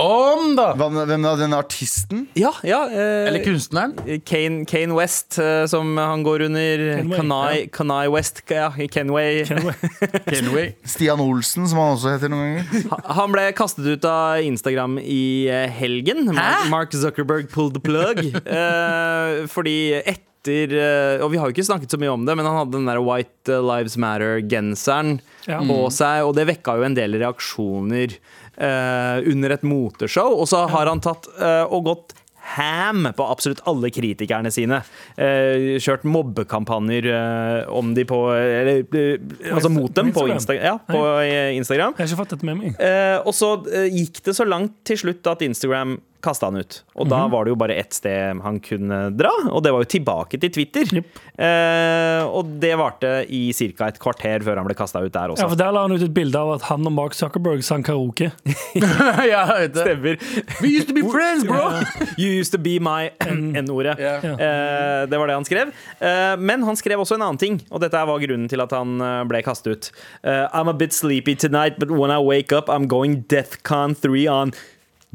[0.01, 0.71] Om, da!
[0.79, 2.23] Hvem, hvem er den artisten?
[2.37, 2.79] Ja, ja.
[2.89, 3.93] eh, Eller kunstneren.
[4.25, 6.83] Kane, Kane West, eh, som han går under.
[6.97, 9.43] Kenway, Kanai, Kanai West, ja, Kenway.
[10.31, 10.71] Kenway.
[10.87, 12.97] Stian Olsen, som han også heter noen ganger.
[13.17, 16.25] Han ble kastet ut av Instagram i eh, helgen.
[16.33, 18.23] Mark, Mark Zuckerberg pulled the plug.
[18.57, 22.47] eh, fordi etter eh, Og vi har jo ikke snakket så mye om det, men
[22.49, 25.59] han hadde den der White Lives Matter-genseren Ja.
[25.65, 30.35] på seg, og det vekka jo en del reaksjoner eh, under et moteshow.
[30.41, 32.17] Og så har han tatt eh, og gått
[32.55, 34.81] ham på absolutt alle kritikerne sine.
[35.15, 40.65] Eh, kjørt mobbekampanjer eh, om de på Eller eh, altså mot dem på, Insta Instagram?
[40.65, 41.93] ja, på eh, Instagram.
[41.97, 42.79] Jeg har ikke fått dette med meg.
[42.81, 46.81] Eh, og så eh, gikk det så langt til slutt at Instagram kasta han ut.
[46.95, 49.89] Og da var det jo bare ett sted han kunne dra, og det var jo
[49.95, 50.87] tilbake til Twitter.
[50.97, 51.19] Yep.
[51.41, 53.89] Eh, og det varte i ca.
[53.89, 55.45] et kvarter før han ble kasta ut der også.
[55.45, 57.85] Ja, for Der la han ut et bilde av at han og Mark Zuckerberg sang
[57.85, 58.31] karaoke.
[59.31, 59.43] ja.
[59.71, 60.19] Stemmer.
[60.61, 61.69] We used to be friends, bro!
[62.21, 63.97] You used to be my N-ordet.
[63.99, 64.25] Yeah.
[64.25, 65.71] Eh, det var det han skrev.
[65.99, 69.01] Eh, men han skrev også en annen ting, og dette var grunnen til at han
[69.01, 69.91] eh, ble kastet ut.
[70.23, 74.27] Uh, I'm a bit sleepy tonight, but when I wake up, I'm going Deathcon 3
[74.27, 74.53] on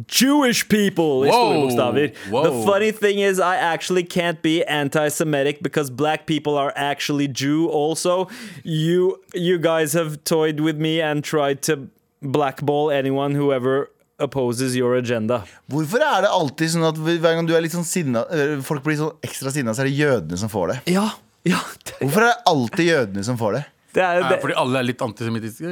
[0.07, 1.25] Jewish people!
[1.25, 2.13] I store bokstaver.
[2.31, 7.69] The funny thing is, I actually can't be anti-Semitic because black people are actually Jew
[7.69, 8.29] also.
[8.63, 11.89] You, you guys have toyed with me and tried to
[12.21, 15.45] blackball anyone whoever opposes your agenda.
[15.71, 18.85] Hvorfor er det alltid sånn at hver gang du er litt sånn sinna eh, Folk
[18.87, 20.77] blir sånn ekstra sinna, så er det jødene som får det?
[20.97, 21.11] Ja,
[21.47, 21.61] ja.
[21.85, 23.65] Det, Hvorfor er det alltid jødene som får det?
[23.97, 25.71] Det er, Ja, det, fordi alle er litt antisemittiske.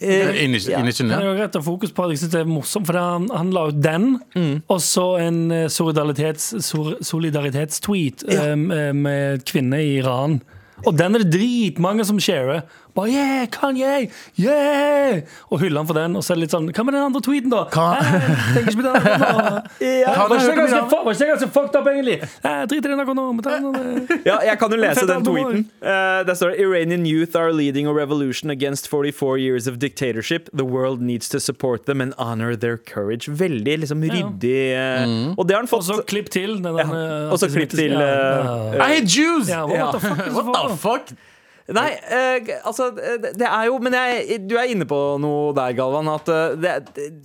[0.00, 0.82] Eh, ja.
[0.84, 3.26] Det er jo har å fokus på at jeg synes det er morsomt, for han,
[3.34, 4.12] han la ut den,
[4.70, 6.52] og så en eh, solidaritets,
[7.10, 8.52] solidaritetstweet ja.
[8.54, 10.38] med med kvinner i Iran.
[10.86, 12.62] Og den er det dritmange som sharer.
[12.96, 14.10] Bare yeah, Kanye!
[14.38, 15.20] Yeah!
[15.50, 16.16] Og hyller han for den.
[16.18, 17.64] Og så er det litt sånn Hva med den andre tweeten, da?
[17.70, 17.86] Hva?
[18.00, 18.94] Eh, tenker ikke på den.
[19.88, 20.64] Ja, Var ikke det
[21.08, 22.16] hørte ganske fucked up, egentlig?
[22.42, 23.26] Eh, Drit i den akkurat nå.
[23.78, 24.18] eh.
[24.26, 25.64] Ja, jeg kan jo lese den tweeten.
[25.82, 30.48] Uh, der står det Iranian youth are leading a revolution against 44 years of dictatorship.
[30.52, 33.28] The world needs to support them and honor their courage.
[33.28, 34.56] Veldig liksom ryddig.
[34.74, 36.58] eh, Og det har han Og så klipp til.
[36.62, 38.76] Den, Ja, eh, og så klipp til, eh.
[38.78, 39.48] I hate Jews!
[39.48, 41.12] Yeah, what the fuck What the fuck?
[41.76, 45.74] Nei, eh, altså det det er jo Men jeg, du er inne på noe der,
[45.76, 46.08] Galvan.
[46.14, 46.76] At eh, det,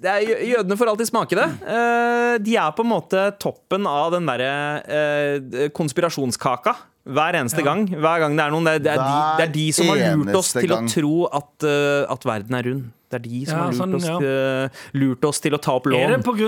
[0.04, 1.46] det er, jødene får alltid smake det.
[1.64, 4.50] Eh, de er på en måte toppen av den derre
[4.84, 6.76] eh, konspirasjonskaka.
[7.04, 7.82] Hver eneste gang.
[7.88, 8.68] Hver gang det er noen.
[8.68, 10.86] Det, er- det, er, de, det er de som har lurt oss til gang.
[10.88, 12.86] å tro at, eh, at verden er rund.
[13.14, 14.16] Det er de som Ja, har lurt, sånn, oss, ja.
[14.18, 16.00] uh, lurt oss til å ta opp lån.
[16.02, 16.48] Er det pga.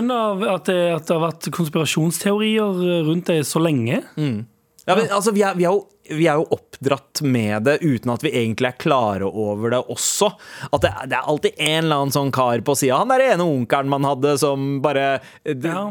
[0.55, 3.99] At, det- at det har vært konspirasjonsteorier rundt det så lenge?
[4.15, 8.11] Ja, men, altså, vi, er, vi, er jo, vi er jo oppdratt med det uten
[8.13, 10.29] at vi egentlig er klare over det også.
[10.71, 12.97] At det, det er alltid en eller annen sånn kar på sida.
[13.01, 15.85] Han der ene onkelen man hadde som bare det, Ja.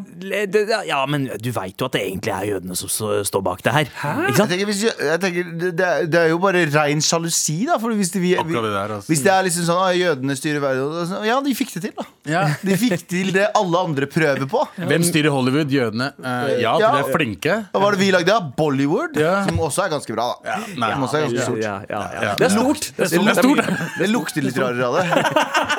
[0.46, 2.88] det, Ja, men du veit jo at det egentlig er jødene som
[3.24, 3.90] står bak det her.
[4.29, 5.72] Ikke Jeg tenker, hvis, jeg, tenker det,
[6.12, 7.79] det er- jo bare rein sjalusi, da.
[7.79, 9.09] For hvis, det, vi, vi, det der, altså.
[9.11, 12.05] hvis det er liksom sånn at jødene styrer verden Ja, de fikk det til, da.
[12.29, 12.44] Ja.
[12.62, 14.62] De fikk til det alle andre prøver på.
[14.77, 15.70] Hvem styrer Hollywood?
[15.72, 16.12] Jødene?
[16.18, 16.92] Uh, ja, Ja.
[16.92, 17.55] de er flinke.
[17.72, 18.35] Hva var det vi lagde?
[18.57, 19.44] Bollywood, Ja.
[19.46, 20.56] som også er ganske ganske bra, da.
[20.78, 20.92] nei.
[21.00, 21.62] Hos deg er ganske stort.
[21.64, 22.22] Ja, ja, ja.
[22.28, 22.32] Ja.
[22.38, 22.88] Det er stort.
[22.96, 23.62] Det, Det er stort.
[23.98, 25.04] det lukter litt rarere av det.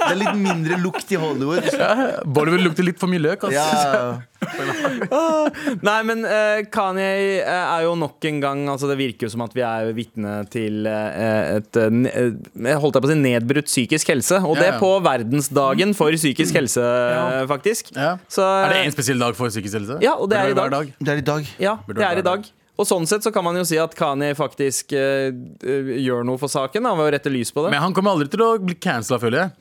[0.06, 1.70] Det er litt mindre lukt i Hollywood.
[2.38, 3.46] Bollywood lukter litt for mye løk.
[3.48, 3.62] altså.
[3.62, 4.18] Ja,
[5.86, 7.06] Nei, men uh, Kanye
[7.42, 10.36] eh, er jo nok en gang altså Det virker jo som at vi er vitne
[10.54, 14.42] til uh, et Jeg holdt jeg på å si nedbrutt psykisk helse.
[14.46, 14.82] Og det Ja, ja.
[14.82, 16.84] på verdensdagen for psykisk helse,
[17.50, 17.90] faktisk.
[17.96, 18.16] Ja.
[18.32, 19.98] Så, Er det en spesiell dag for psykisk helse?
[20.04, 20.94] Ja, og det er i dag.
[21.00, 21.50] det er i dag.
[21.62, 22.46] Ja, det er i dag.
[22.78, 25.30] Og sånn sett så kan man jo si at Kanye faktisk eh,
[25.64, 27.72] eh, gjør noe for saken da, ved å rette lys på det.
[27.72, 29.54] Men han kommer aldri til å bli cancela, føler jeg.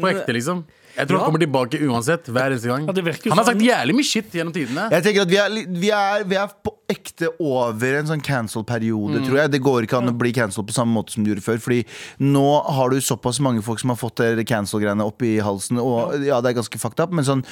[0.00, 0.64] På ekte, liksom.
[0.96, 1.24] Jeg tror Ja.
[1.24, 2.24] han kommer tilbake uansett.
[2.26, 3.46] Hver eneste gang Ja, Han har sånn.
[3.52, 4.88] sagt jævlig mye shit gjennom tidene.
[4.90, 5.50] Jeg tenker at vi er,
[5.84, 9.52] vi er, vi er på ekte over en sånn cancel-periode, tror jeg.
[9.54, 11.60] Det går ikke an å bli cancelled på samme måte som du gjorde før.
[11.62, 11.80] Fordi
[12.24, 15.80] nå har du såpass mange folk som har fått cancel-greiene opp i halsen.
[15.82, 17.44] Og ja, det er ganske fucked up, men sånn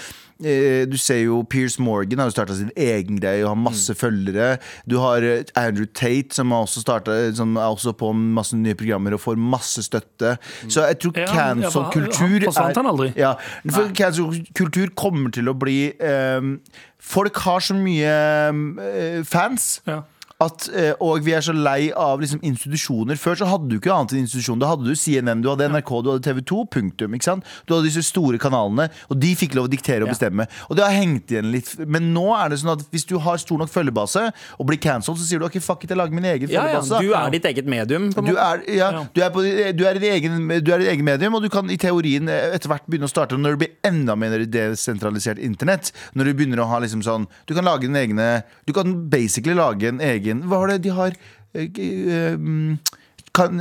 [0.42, 3.94] eh, Du ser jo Piers Morgan har jo starta sin egen greie og har masse
[3.98, 4.56] følgere.
[4.88, 8.76] Du har eh, Andrew Tate, som har også startet, som er også på masse nye
[8.78, 10.36] programmer og får masse støtte.
[10.66, 13.12] Så jeg tror Ja, ja, cancel-kultur han aldri?
[13.18, 13.34] Ja,
[13.70, 16.58] for cancel-kultur kommer til å bli ehm,
[17.00, 18.14] Folk har så mye
[18.50, 20.00] eh, fans Ja.
[20.38, 23.18] At, eh, og vi er så lei av liksom, institusjoner.
[23.18, 24.60] Før så hadde du ikke annet enn institusjon.
[24.62, 26.58] Da hadde du CNN, du hadde NRK, du hadde TV 2.
[26.70, 27.16] Punktum.
[27.16, 27.48] ikke sant?
[27.66, 30.46] Du hadde disse store kanalene, og de fikk lov å diktere og bestemme.
[30.68, 31.72] Og det har hengt igjen litt.
[31.90, 34.28] Men nå er det sånn at hvis du har stor nok følgebase
[34.60, 36.78] og blir cancelled, så sier du ok, fuck it, jeg lager min egen ja, ja,
[36.84, 37.02] følgebase.
[37.02, 38.08] du er ditt eget medium.
[38.14, 39.04] På en Du er, ja, Ja.
[39.12, 41.66] du er, på, du i din egen, du i ditt eget medium, og du kan
[41.68, 45.90] i teorien eh, etter hvert begynne å starte når det blir enda mer desentralisert internett.
[46.14, 49.54] Når du begynner å ha liksom sånn Du kan lage din egne Du kan basically
[49.56, 51.12] lage en egen Hva har det de har
[51.54, 52.78] eh, eh, mm,
[53.34, 53.60] kan,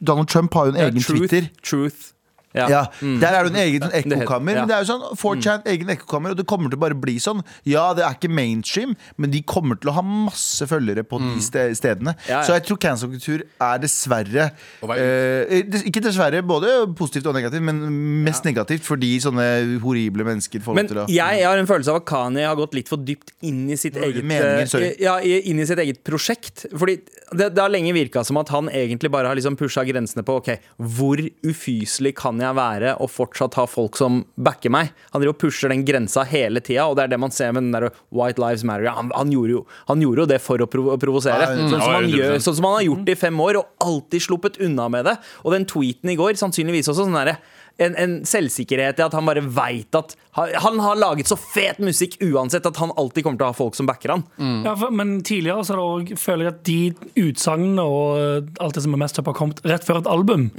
[0.00, 1.48] Donald Trump har jo en Ja, egen truth, Twitter.
[1.62, 2.12] Truth.
[2.54, 2.66] Ja.
[2.68, 4.52] Ja, Der er det en egen sånn ekkokammer.
[4.54, 4.62] ja.
[4.64, 7.16] Men det er jo sånn 4chan, egen ekkokammer, og det kommer til å bare bli
[7.22, 7.40] sånn.
[7.68, 11.40] Ja, det er ikke mainstream, men de kommer til å ha masse følgere på de
[11.74, 12.14] stedene.
[12.28, 12.42] Ja.
[12.44, 14.50] Så jeg tror cancel-kultur er dessverre
[14.82, 17.80] eh, Ikke dessverre, både positivt og negativt, men
[18.26, 19.46] mest negativt fordi sånne
[19.82, 22.74] horrible mennesker får Men til å jeg har en følelse av at Kanye har gått
[22.76, 24.94] litt for dypt inn i sitt eget meninger, eh.
[25.02, 26.66] Ja, inn i sitt eget prosjekt.
[26.72, 26.98] Fordi
[27.32, 30.38] det, det har lenge virka som at han egentlig bare har liksom pusha grensene på
[30.42, 30.48] Ok,
[30.96, 34.90] hvor ufyselig kan jeg være og fortsatt ha folk som backer meg?
[35.14, 37.62] Han driver og pusher den grensa hele tida, og det er det man ser med
[37.68, 38.90] den der White Lives Matter.
[38.98, 41.46] Han, han, gjorde jo, han gjorde jo det for å provo provosere.
[41.46, 44.26] Ja, Sånn, som han gjør- sånn som han har gjort i fem år, og alltid
[44.26, 45.16] sluppet unna med det.
[45.46, 47.38] Og den tweeten i går sannsynligvis også sånn derre
[47.80, 52.18] en, en selvsikkerhet i at han bare veit at han, har laget så fet musikk
[52.20, 54.24] uansett at han alltid kommer til å ha folk som backer han.
[54.66, 58.84] Ja, for, men tidligere så også, føler jeg at de utsagnene og eh, alt det
[58.84, 60.50] som er mest opp, har kommet rett før et album.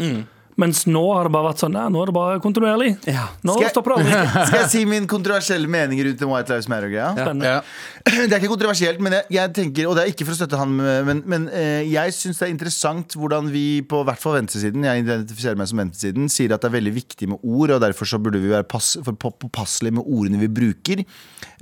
[0.61, 2.91] Mens nå har det bare vært sånn Nei, nå er det bare kontinuerlig.
[3.09, 3.25] Ja.
[3.47, 4.19] Nå Skal stopper det aldri.
[4.49, 7.11] Skal jeg si min kontroversielle mening rundt White Lives Matter-greia?
[7.43, 7.57] Ja.
[8.03, 10.57] Det er ikke kontroversielt, men jeg, jeg tenker Og det er ikke for å støtte
[10.59, 10.73] han,
[11.07, 15.05] men, men eh, jeg syns det er interessant hvordan vi på hvert fall venstresiden Jeg
[15.05, 18.19] identifiserer meg som venstresiden sier at det er veldig viktig med ord, og derfor så
[18.19, 21.03] burde vi være pass, påpasselige med ordene vi bruker.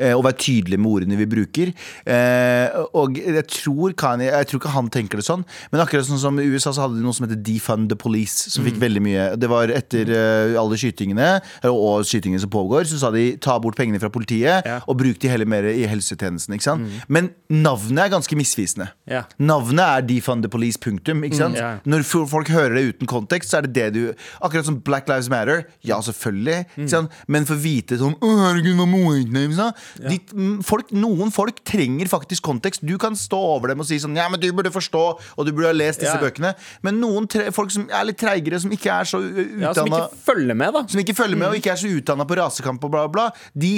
[0.01, 1.71] eh, og være tydelige med ordene vi bruker.
[2.10, 6.21] Eh, og jeg tror, Kanye, jeg tror ikke han tenker det sånn, men akkurat sånn
[6.21, 9.02] som i USA så hadde de noe som heter Defund the Police, som fikk veldig
[9.06, 9.26] mye.
[9.39, 11.30] Det var etter eh, alle skytingene,
[11.72, 14.80] og skytingene som pågår, så sa de ta bort pengene fra politiet Ja.
[14.88, 16.56] og bruk de heller mer i helsetjenesten.
[16.58, 16.89] Ikke sant?
[17.08, 18.89] Men navnet er ganske misvisende.
[19.10, 19.24] Ja.
[19.39, 21.24] Navnet er Defund the Police, punktum.
[21.28, 21.56] Ikke sant?
[21.60, 21.78] ja.
[21.86, 24.02] Når folk hører det uten kontekst, så er det det du
[24.41, 25.65] Akkurat som Black Lives Matter.
[25.86, 26.65] Ja, selvfølgelig.
[26.78, 27.12] Ikke sant?
[27.32, 29.67] Men for hvite sånn «Å, herregud, hva må jeg ikke?» så,
[30.02, 32.84] de, mm, folk, Noen folk trenger faktisk kontekst.
[32.88, 35.04] Du kan stå over dem og si sånn Ja, men du burde forstå,
[35.38, 36.54] og du burde ha lest disse bøkene.
[36.86, 40.21] Men noen folk som er litt treigere, som ikke er så utdanna Ja, som ikke
[40.31, 40.84] følger med, da.
[40.88, 43.71] som ikke følger med og ikke er så utdanna på rasekamp og bla, bla, de,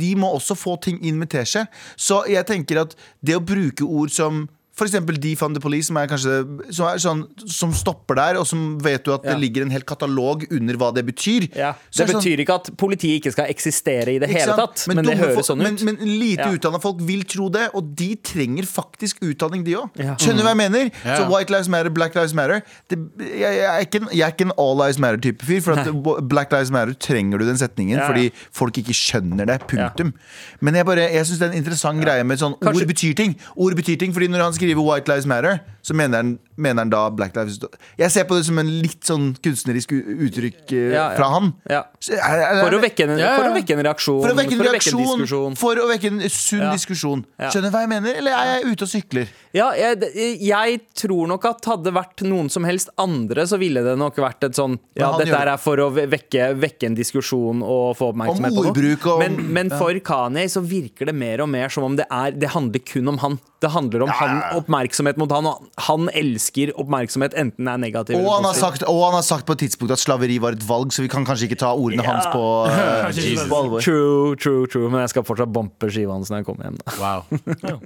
[0.00, 1.66] de må også få ting inn med teskje.
[1.96, 4.46] Så jeg tenker at det å bruke ord som
[4.78, 6.36] for eksempel Defund the Police, som er kanskje
[6.70, 9.32] som, er sånn, som stopper der, og som vet du at Ja.
[9.34, 11.48] det ligger en hel katalog under hva det betyr.
[11.56, 11.72] Ja.
[11.72, 14.86] Det, Det betyr sånn- betyr ikke at politiet ikke skal eksistere i det hele tatt,
[14.86, 15.82] men, det dumme høres sånn ut.
[15.82, 16.52] Men, men lite Ja.
[16.54, 19.90] utdanna folk vil tro det, og de trenger faktisk utdanning, de òg.
[19.98, 20.14] Ja.
[20.14, 20.90] Skjønner du hva jeg mener?
[21.04, 21.16] Ja.
[21.18, 24.32] Så White Lives Matter, Black Lives Matter det, jeg, jeg, er ikke en, jeg er
[24.32, 25.60] ikke en All Lives Matter-type fyr.
[25.60, 29.58] For at Black Lives Matter trenger du den setningen fordi folk ikke skjønner det.
[29.66, 30.12] Punktum.
[30.60, 33.14] Men jeg, bare, jeg syns det er en interessant greie med sånn Kanskje- ord betyr
[33.16, 33.36] ting.
[33.56, 36.90] Ord betyr ting, fordi når han skriver White Lives Matter, så mener han, mener han
[36.90, 37.58] da Black Lives
[37.96, 41.16] Jeg ser på det som en litt sånn kunstnerisk uttrykk eh, Ja, ja.
[41.16, 41.52] fra han.
[41.70, 41.82] Ja.
[42.02, 43.36] For å vekke en, Ja, ja.
[43.38, 44.20] for å vekke en reaksjon.
[44.22, 45.56] for å vekke en reaksjon, diskusjon.
[45.56, 46.72] for å vekke en sunn Ja.
[46.74, 47.24] diskusjon.
[47.38, 47.48] Ja.
[47.50, 48.14] Skjønner du hva jeg mener?
[48.20, 49.28] Eller er jeg ute og sykler?
[49.54, 53.80] Ja, jeg, jeg tror nok at hadde det vært noen som helst andre, så ville
[53.82, 56.94] det nok vært et sånn Ja, han dette her er for å vekke, vekke en
[56.98, 59.12] diskusjon og få oppmerksomhet Om på ordbruk noe.
[59.14, 62.32] og- Men, men for Kanye så virker det mer og mer som om det er
[62.32, 63.38] Det handler kun om han.
[63.60, 68.16] Det handler om han oppmerksomhet mot han, og han elsker oppmerksomhet, enten det er negativ
[68.20, 70.64] Og han, har sagt, og han har sagt på et tidspunkt at slaveri var et
[70.68, 73.46] valg, så vi kan kanskje ikke ta ordene hans på, uh, Jesus.
[73.48, 73.80] på alvor.
[73.84, 76.78] True, true, true, men jeg skal fortsatt bompe skiva hans når jeg kommer hjem.
[76.84, 76.98] Da.
[76.98, 77.20] Wow.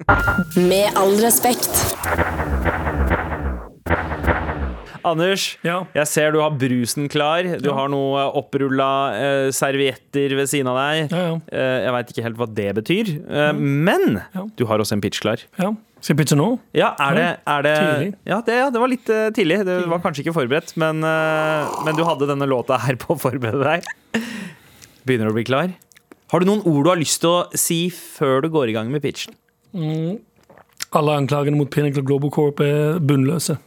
[0.71, 1.73] Med all respekt.
[5.03, 5.81] Anders, Ja.
[5.97, 7.43] jeg ser du har brusen klar.
[7.59, 7.75] Du Ja.
[7.75, 11.11] har noe opprulla eh, servietter ved siden av deg.
[11.11, 11.41] Ja, ja.
[11.51, 14.47] Eh, jeg veit ikke helt hva det betyr, eh, men Ja.
[14.57, 15.39] du har også en pitch klar.
[15.59, 15.73] ja.
[16.03, 16.49] Skal jeg pitche nå?
[16.75, 17.75] Ja, er det, er det
[18.27, 19.61] Ja, det, ja, det var litt uh, tidlig.
[19.69, 23.21] Det var kanskje ikke forberedt, men, uh, men du hadde denne låta her på å
[23.23, 24.25] forberede deg.
[25.07, 25.71] Begynner å bli klar?
[26.35, 28.91] Har du noen ord du har lyst til å si før du går i gang
[28.91, 29.37] med pitchen?
[30.93, 33.61] Alle anklagene mot Pinnacle Global Corp er bunnløse.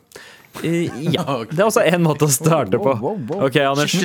[0.60, 1.24] Uh, ja.
[1.56, 2.98] Det er også én måte å starte på.
[3.40, 3.96] Ok, Anders.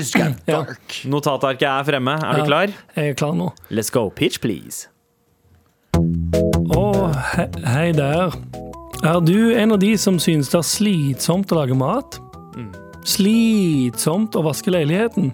[0.46, 0.62] Ja.
[1.10, 2.14] Notatarket er fremme.
[2.14, 2.78] Er du klar?
[2.94, 3.50] Jeg er klar nå.
[3.74, 4.06] Let's go.
[4.14, 4.86] Pitch, please.
[7.20, 8.32] He hei der.
[9.04, 12.20] Er du en av de som synes det er slitsomt å lage mat?
[13.08, 15.30] Slitsomt å vaske leiligheten?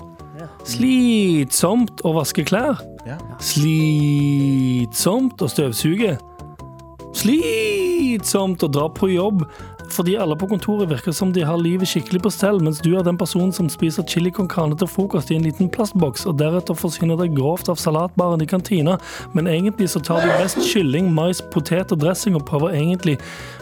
[0.66, 2.81] Slitsomt å vaske klær?
[3.07, 3.18] Ja.
[3.42, 6.16] Slitsomt å støvsuge?
[7.16, 9.46] Slitsomt å dra på jobb
[9.92, 13.05] fordi alle på kontoret virker som de har livet skikkelig på stell, mens du er
[13.07, 16.77] den personen som spiser chili con carne til frokost i en liten plastboks, og deretter
[16.79, 18.96] forsyner deg grovt av salatbaren i kantina,
[19.35, 23.16] men egentlig så tar du best kylling, mais, potet og dressing og prøver egentlig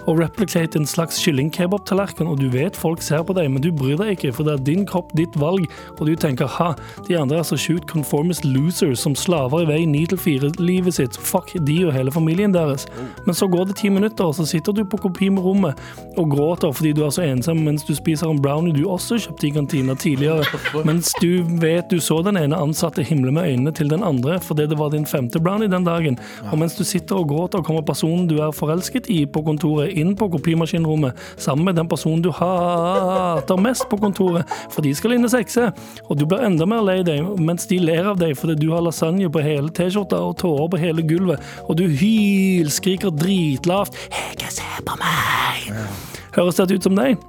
[0.09, 3.99] å replicate en slags kyllingkebabtallerken, og du vet folk ser på deg, men du bryr
[4.01, 6.73] deg ikke, for det er din kropp, ditt valg, og du tenker ha,
[7.09, 11.17] de andre er så sjukt conformist losers som slaver i vei 9 til 4-livet sitt,
[11.17, 12.87] fuck de og hele familien deres.
[13.25, 15.81] Men så går det ti minutter, og så sitter du på kopimrommet
[16.21, 19.49] og gråter fordi du er så ensom mens du spiser en brownie du også kjøpte
[19.49, 20.45] i kantina tidligere,
[20.89, 24.69] mens du vet du så den ene ansatte himle med øynene til den andre fordi
[24.71, 26.19] det var din femte brownie den dagen,
[26.51, 30.15] og mens du sitter og gråter kommer personen du er forelsket i på kontoret inn
[30.19, 35.27] på kopimaskinrommet sammen med den personen du hater mest på kontoret, for de skal inn
[35.27, 35.71] og sexe,
[36.09, 38.85] og du blir enda mer lei deg mens de ler av deg fordi du har
[38.85, 43.95] lasagne på hele T-skjorta og tårer på hele gulvet, og du hylskriker dritlavt.
[44.11, 46.04] 'Ikke se på meg'.
[46.35, 47.21] Høres dette ut som deg?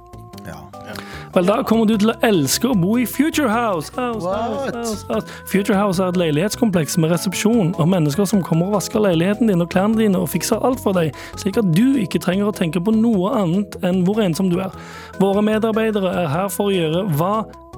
[1.36, 3.90] Vel, da kommer du til å elske å bo i Future House.
[3.92, 4.72] House, What?
[4.72, 5.26] house, house, house.
[5.50, 9.60] Future House er et leilighetskompleks med resepsjon og mennesker som kommer og vasker leiligheten din
[9.60, 12.80] og klærne dine og fikser alt for deg, slik at du ikke trenger å tenke
[12.80, 14.72] på noe annet enn hvor ensom du er.
[15.20, 17.34] Våre medarbeidere er her for å gjøre hva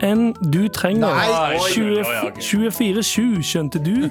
[0.06, 1.18] enn du trenger.
[1.18, 1.58] Nei.
[2.38, 4.06] 24-7, skjønte du?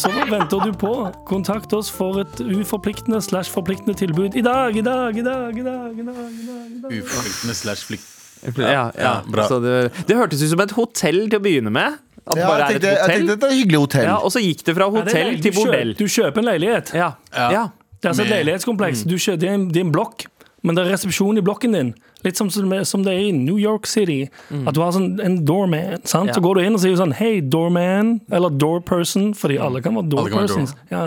[0.00, 0.96] Så hva venter du på?
[1.28, 5.64] Kontakt oss for et uforpliktende slash forpliktende tilbud i dag, i dag, i dag, i
[5.68, 5.92] dag.
[5.92, 7.02] i dag, i dag, i dag.
[7.04, 8.15] Uforpliktende slash.
[8.44, 8.90] Ja, ja.
[9.00, 9.46] Ja, bra.
[9.48, 9.76] Så det,
[10.08, 11.98] det hørtes ut som et hotell til å begynne med.
[12.26, 13.16] At Ja, bare jeg, er et tenkte, jeg hotell.
[13.16, 14.06] tenkte det er et hyggelig hotell.
[14.08, 15.92] Ja, og så gikk det fra hotell det til bordell.
[15.98, 16.94] Du kjøper en leilighet.
[16.96, 17.12] Ja.
[17.30, 19.04] Det er altså et leilighetskompleks.
[19.04, 19.04] leilighetskompleks.
[19.06, 20.26] Du kjøper, det, er en, det er en blokk,
[20.66, 21.94] men det er resepsjon i blokken din.
[22.26, 24.26] Litt som, som det er i New York City.
[24.66, 26.00] At du har sånn en doorman.
[26.08, 26.32] Sant?
[26.34, 28.16] Så går du inn og sier sånn Hei, doorman.
[28.34, 30.74] Eller doorperson, fordi alle kan være Alle kan være doorpersons.
[30.90, 31.06] Ja.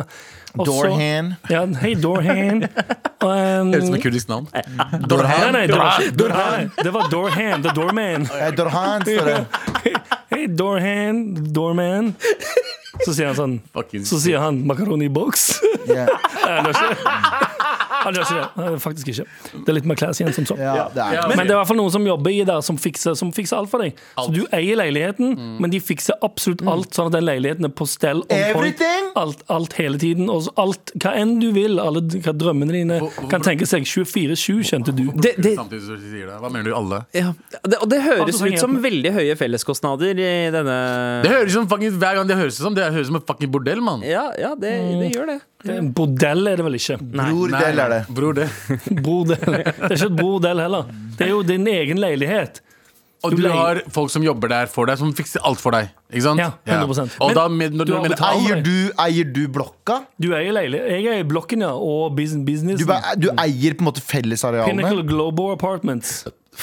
[0.55, 1.35] Doorhand.
[1.49, 2.65] Ja, hei, Dorhan.
[3.19, 4.45] Um, Høres ut som et kurdisk navn.
[4.53, 4.62] nei,
[5.51, 6.69] nei, det var, ikke- Doorhand.
[6.85, 8.25] det var Dorhan, the doorman.
[8.31, 9.39] Hei, Dorhan, står det.
[10.31, 11.19] Hei, Dorhan,
[11.51, 12.13] doorman.
[13.03, 15.49] Så sier han sånn Fucking Så sier han makaroni box.
[15.91, 16.05] Ja.
[16.45, 17.59] Nei, ikke.
[18.03, 18.79] Han gjør ikke det.
[18.83, 19.25] Faktisk ikke.
[19.65, 20.57] Det er litt mer classy enn som så.
[20.59, 22.77] Ja, det er Men det er i hvert fall noen som jobber i der som
[22.79, 23.97] fikser, som fikser alt for deg.
[24.17, 27.88] Så du eier leiligheten, men de fikser absolutt alt, sånn at den leiligheten er på
[27.89, 28.23] stell.
[28.23, 28.55] on point.
[28.55, 29.09] Everything?
[29.19, 30.29] Alt, alt hele tiden.
[30.31, 33.83] Og alt, hva enn du vil, alle hva drømmene dine Hvor- hvor- kan tenke seg.
[33.89, 35.05] 24-7, skjønte du.
[35.19, 36.38] Det, det, Samtidig som du sier det.
[36.39, 37.03] Hva mener du, alle?
[37.13, 37.33] ja.
[37.63, 40.77] det, og det høres ut som veldig høye felleskostnader i denne
[41.23, 43.19] Det høres ut som fucking, Hver gang det høres ut som Det høres ut som
[43.21, 44.01] et fucking bordell, mann.
[44.05, 45.39] Ja, ja det, det gjør det.
[45.67, 46.95] En Bordell er det vel ikke?
[47.12, 48.00] Brordel er det.
[48.15, 48.50] Brodel.
[49.28, 49.39] det.
[49.43, 50.91] Det er ikke et bordell heller.
[51.17, 52.62] Det er jo din egen leilighet.
[53.28, 55.89] Og Du du har folk som jobber der for deg, som fikser alt for deg.
[56.08, 56.39] Ikke sant?
[56.39, 57.17] Ja, 100%.
[57.19, 59.98] Og da, med, når, du har Eier du, eier du blokka?
[60.15, 60.88] Du eier leilighet.
[60.95, 62.88] Jeg eier blokken, ja, og bus- businessen.
[62.88, 64.72] Du, du eier på en måte fellesarealene?
[64.72, 66.22] Pinnacle Global Apartments.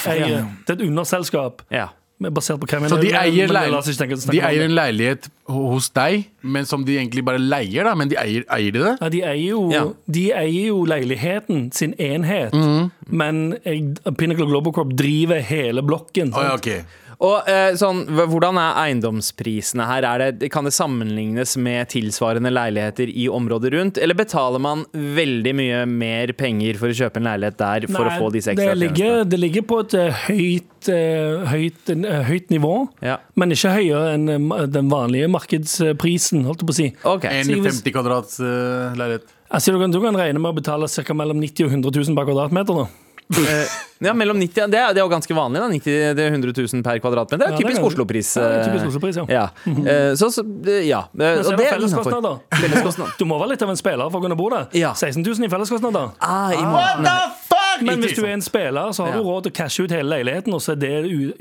[0.09, 0.49] Eier.
[0.65, 1.61] Det er et underselskap.
[1.73, 1.91] Ja.
[2.19, 6.23] Men Basert på hvem Så de eier, men tenke- de eier en leilighet hos deg,
[6.41, 7.93] men som de egentlig bare leier, da.
[7.93, 8.97] Men de eier, eier de det?
[9.01, 9.83] Ja, de eier jo, Ja.
[10.09, 12.51] de eier jo leiligheten, sin enhet.
[12.53, 12.91] Mhm.
[13.09, 16.33] Men jeg, Pinnacle Global Corp driver hele blokken.
[16.33, 16.85] Oh, ja, sant?
[17.25, 20.05] Og eh, sånn, Hvordan er eiendomsprisene her?
[20.05, 23.97] Er det, kan det sammenlignes med tilsvarende leiligheter i området rundt?
[23.97, 28.11] Eller betaler man veldig mye mer penger for å kjøpe en leilighet der for Nei,
[28.13, 29.31] å få disse det ekstra ligger, tjenestene?
[29.33, 32.75] det ligger på et eh, høyt, eh, høyt, eh, høyt nivå,
[33.09, 33.17] Ja.
[33.35, 34.29] men ikke høyere enn
[34.77, 36.87] den vanlige markedsprisen, holdt jeg på å si.
[37.17, 37.41] Okay.
[37.41, 39.33] En 50 kvadrats eh, leilighet.
[39.49, 41.13] Altså, du, kan, du kan regne med å betale ca.
[41.17, 42.83] mellom 90 og 100 000 per kvadratmeter.
[42.83, 43.06] Da.
[43.99, 45.67] Ja, mellom 90, det, er, det er jo ganske vanlig, da.
[45.73, 45.83] 90
[46.15, 47.41] til 100 000 per kvadratmeter.
[47.41, 48.29] Det er typisk Oslo-pris.
[48.37, 49.25] Ja, det er eh, typisk Oslo-pris, ja.
[49.33, 49.45] ja.
[49.65, 50.45] Eh, Så, så
[50.85, 51.01] ja.
[51.09, 52.39] Eh, Men så Og er det det er felleskostnader.
[52.61, 53.15] Felleskostnad.
[53.19, 54.69] Du må være litt av en spiller for å kunne bo der.
[54.77, 54.93] Ja.
[54.93, 56.13] 16 000 i felleskostnader.
[56.21, 57.17] Ah, What the
[57.49, 57.66] fuck?!
[57.81, 60.09] Men hvis du er en spiller, så har du råd til å cashe ut hele
[60.09, 60.93] leiligheten, og så er det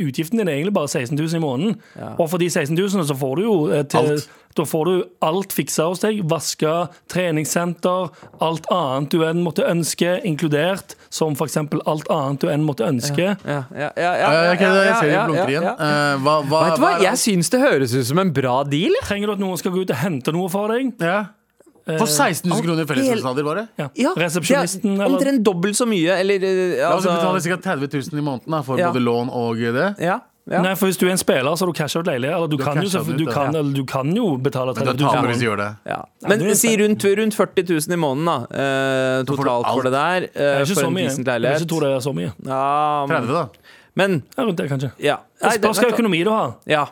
[0.03, 1.79] utgiften din egentlig bare 16 000 i måneden.
[2.19, 4.29] Og for de 16 000 så får du jo eh, til, Alt.
[4.57, 6.23] Da får du alt fiksa hos deg.
[6.31, 8.09] Vaska, treningssenter,
[8.41, 10.95] alt annet du enn måtte ønske, inkludert.
[11.13, 11.59] Som f.eks.
[11.61, 13.35] alt annet du enn måtte ønske.
[13.37, 15.69] Ja, ja, ja, ja, Ja, ja, ok, jeg ser de blunker ja, igjen.
[15.89, 18.63] Eh, hva, hva, Vet du hva, er- jeg syns det høres ut som en bra
[18.65, 18.97] deal.
[19.05, 20.95] Trenger du at noen skal gå ut og hente noe for deg?
[21.05, 21.27] ja.
[21.87, 23.67] For 16 kroner i felleskostnader, bare?
[23.79, 23.89] Ja.
[23.95, 27.61] Ja, Resepsjonisten, det er eller omtrent dobbelt så mye, eller eh, La oss altså, betale
[27.61, 27.77] ca.
[27.77, 28.89] 30 000 i måneden da, for Ja.
[28.91, 29.95] både lån og det.
[30.03, 30.17] ja,
[30.51, 30.61] ja.
[30.63, 32.37] Nei, for hvis du er en spiller, så har du casha ut leilighet.
[32.37, 33.33] Eller du, Du kan jo, ut, du, ja.
[33.35, 35.15] kan, eller du kan jo betale Men da 30 000.
[35.15, 35.71] Men, du i hvis du gjør det.
[35.91, 35.97] Ja.
[36.29, 38.37] Men det si rundt, rundt 40 000 i måneden, da.
[38.63, 40.21] Eh, totalt for det der.
[40.21, 41.09] Det eh, er ikke for så en mye.
[41.11, 42.31] decent Jeg ikke tror det er så mye.
[42.47, 43.45] Ja, 30, da.
[43.99, 44.93] men Ja, rundt det, kanskje.
[45.03, 45.17] ja.
[45.17, 46.55] Det Nei, det- spørs hva økonomi du har.
[46.67, 46.87] Ja.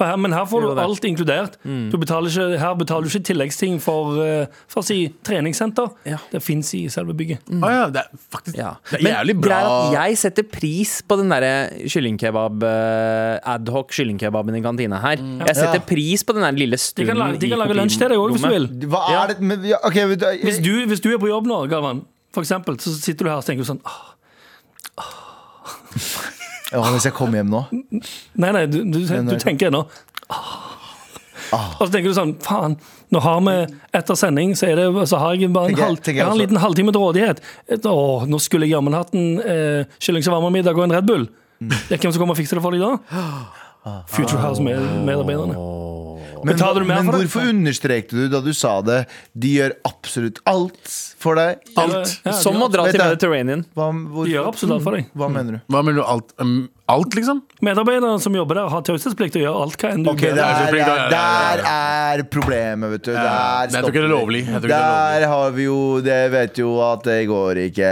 [0.00, 1.56] For her, men her får du alt inkludert.
[1.92, 4.96] Du betaler ikke, her betaler du ikke tilleggsting for, eh, for å si
[5.28, 5.90] treningssenter.
[6.08, 6.16] Ja.
[6.32, 7.42] Det fins i selve bygget.
[7.60, 8.70] Å ja, det er faktisk Ja.
[8.88, 9.58] Det er Men jævlig er bra.
[9.60, 11.52] at jeg setter pris på den derre
[11.84, 15.16] kyllingkebab eh, Adhoc kyllingkebaben i kantina her.
[15.20, 15.86] Jeg setter Ja.
[15.92, 18.16] pris på den der lille De stunden kan, lage, de kan lage lunsj til deg
[18.18, 18.66] òg, hvis du vil.
[18.88, 19.22] Hva Ja.
[19.24, 21.68] er det men, ja, ok, vet jeg, Hvis du, hvis du er på jobb nå,
[21.68, 23.84] Galvan, for eksempel, så sitter du her og tenker sånn sånn
[24.96, 25.04] «Åh,
[26.70, 29.86] ja, Hvis jeg kommer hjem nå Nei, nei, du, du, du tenker nå
[31.50, 31.72] Ah.
[31.80, 32.76] Og så tenker du sånn Faen,
[33.10, 33.54] nå har vi
[33.98, 36.92] etter sending, så, det, så har jeg bare en, halv, jeg har en liten halvtime
[36.94, 37.40] til rådighet.
[37.90, 37.94] Å,
[38.30, 41.26] nå skulle jeg jammen hatt en eh, kylling shawarma-middag og en Red Bull.
[41.58, 42.92] Det er hvem som kommer og fikser det for deg da?
[44.12, 45.56] Future House-medarbeiderne.
[46.44, 47.26] Men, Betaler du mer men for det?
[47.28, 49.00] hvorfor understrekte du da du sa det?
[49.36, 51.60] De gjør absolutt alt for deg.
[51.76, 52.14] Alt.
[52.24, 53.12] Ja, Som å dra Vet til jeg.
[53.14, 53.64] Mediterranean.
[53.76, 55.10] Hva, hvor, De gjør absolutt alt for deg.
[55.14, 55.60] hva mener du?
[55.74, 56.06] Hva mener du?
[56.08, 56.54] Alt, um,
[56.88, 57.42] alt liksom?
[57.60, 60.76] Medarbeidere som jobber der, har taushetsplikt og gjør alt hva enn du okay, der, er,
[60.80, 63.10] ja, ja, der er problemet, vet du.
[63.12, 64.42] Der jeg tror ikke det er lovlig.
[64.48, 67.90] Er Der har vi jo Det vet jo at det går ikke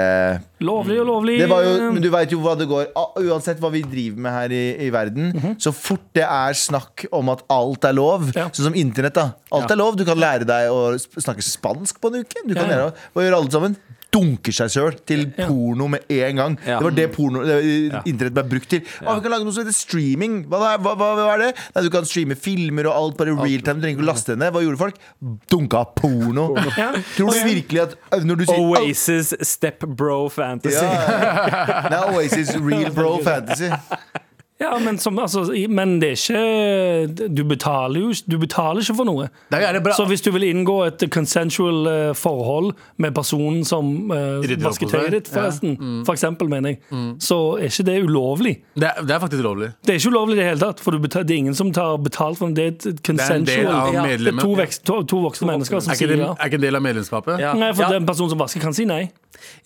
[0.64, 1.36] Lovlig og lovlig.
[1.38, 2.88] det var jo, Men du veit jo hva det går
[3.22, 7.28] Uansett hva vi driver med her i, i verden, så fort det er snakk om
[7.30, 8.30] at alt er lov.
[8.34, 8.48] Ja.
[8.50, 9.28] sånn som internett, da.
[9.54, 9.96] Alt er lov.
[10.00, 12.42] Du kan lære deg å snakke spansk på en uke.
[12.46, 12.88] Du kan Ja, ja.
[12.88, 13.76] lære å gjøre alt sammen.
[14.14, 16.54] Dunker seg sjøl til porno med en gang.
[16.64, 16.78] Ja.
[16.78, 17.58] Det var det porno det,
[18.08, 18.80] internett ble brukt til.
[19.04, 20.38] Ah, vi kan lage noe som heter streaming.
[20.48, 21.50] Hva, hva, hva, hva er det?
[21.74, 23.82] Nei, du kan streame filmer og alt bare real time.
[23.82, 24.54] Du trenger ikke å laste ned.
[24.56, 25.02] Hva gjorde folk?
[25.52, 26.48] Dunka porno.
[26.78, 26.92] Ja.
[27.16, 30.78] Tror du virkelig at når du sier Oasis Step Bro Fantasy.
[30.78, 31.88] ja.
[31.98, 33.72] Er Oasis Real Bro Fantasy.
[34.60, 39.06] Ja, men, som, altså, men det er ikke Du betaler jo du betaler ikke for
[39.06, 39.28] noe.
[39.52, 39.92] Det er bra.
[39.94, 45.14] Så hvis du vil inngå et consensual eh, forhold med personen som uh, vasker tøyet
[45.14, 46.00] ditt, forresten, Mm.
[46.06, 46.80] for eksempel, mener jeg,
[47.22, 48.54] så er ikke det ulovlig.
[48.74, 49.68] Det er, det er faktisk ulovlig.
[49.86, 51.70] Det er ikke ulovlig i det hele tatt, for du betal, det er ingen som
[51.76, 52.56] tar betalt for det.
[52.56, 54.98] Det er et Det er en consensual del av Ja, Det er to, veks, to,
[55.06, 56.32] to voksne mennesker som Er sier ja.
[56.34, 57.38] er ikke en del av medlemskapet?
[57.44, 57.54] Ja.
[57.54, 57.92] Nei, for Ja.
[57.94, 59.04] den personen som vasker, kan si nei.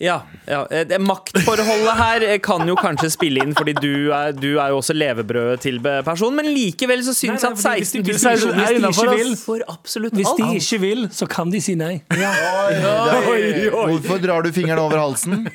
[0.03, 0.65] Ja, ja.
[0.69, 4.82] eh, det Maktforholdet her kan jo kanskje spille inn, fordi du er, du er jo
[4.83, 8.33] også levebrødet til personen, men likevel så syns jeg at hvis de- 16 hvis 000
[8.33, 11.61] de ikke- hvis de ikke vil- for absolutt Hvis de ikke vil, så kan de
[11.63, 12.01] si nei.
[12.13, 15.47] Oi, Hvorfor drar du fingeren over halsen?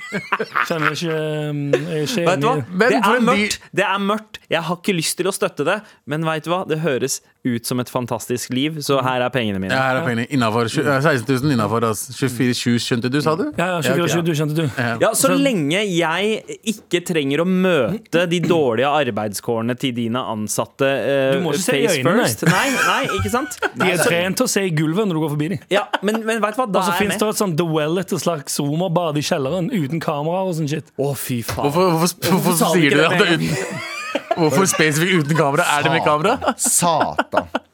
[0.68, 1.16] Kjenner ikke,
[1.50, 2.54] um, er ikke Vet du hva?
[2.68, 3.58] Men Det er mørkt.
[3.80, 4.38] Det er mørkt.
[4.50, 6.62] Jeg har ikke lyst til å støtte det, men vet du hva?
[6.68, 9.72] Det høres ut som et fantastisk liv, så her er pengene mine.
[9.72, 11.86] Ja, her er pengene innenfor, eh, 16 000 innafor.
[11.94, 13.46] 24 7 skjønte du, sa du?
[13.56, 14.64] Ja, ja, 24 du skjønte du.
[15.00, 21.36] Ja, Så lenge jeg ikke trenger å møte de dårlige arbeidskårene til dine ansatte uh,
[21.36, 22.44] Du må ikke se i øynene, first.
[22.48, 23.58] Nei, nei, ikke sant?
[23.78, 25.62] De er trent til å se i gulvet når du går forbi dem.
[25.72, 26.68] Ja, men, men vet du hva?
[26.70, 30.02] Da Og så fins det et sånt The Well, et slags romerbad i kjelleren uten
[30.02, 30.92] kameraer og sånn shit.
[30.96, 31.68] Å, fy faen.
[31.68, 33.38] Hvorfor, hvorfor, hvorfor, hvorfor sier du det det?
[33.38, 33.86] uten,
[34.40, 35.66] hvorfor spesifikt uten kamera?
[35.76, 36.54] Er det med kamera?
[36.56, 37.50] Satan.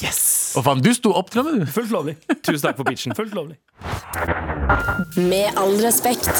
[0.00, 0.54] Yes!
[0.56, 1.72] Og faen, du sto opp til og med, du.
[1.74, 2.14] Fullt lovlig.
[2.40, 3.12] Tusen takk for pitchen.
[3.18, 3.58] Fullt lovlig.
[5.20, 6.32] Med all respekt.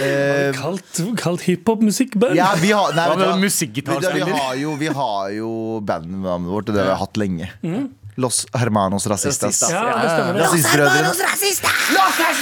[0.00, 2.34] Eh, Kalt, kalt hiphop-musikkband.
[2.38, 3.34] ja, vi har, nei, Hva vet du hva?
[3.36, 4.32] Vi, musikkgitarspiller?
[4.38, 5.50] har jo, vi har jo
[5.84, 7.50] bandnavnet vårt, og det har vi hatt lenge.
[8.20, 9.60] Los Hermanos Racistas.
[9.60, 9.70] Racistas.
[9.70, 10.34] Ja, det stemmer.
[10.34, 10.42] det.
[10.46, 11.02] Rasistbrødrene.
[11.04, 12.32] Ja, det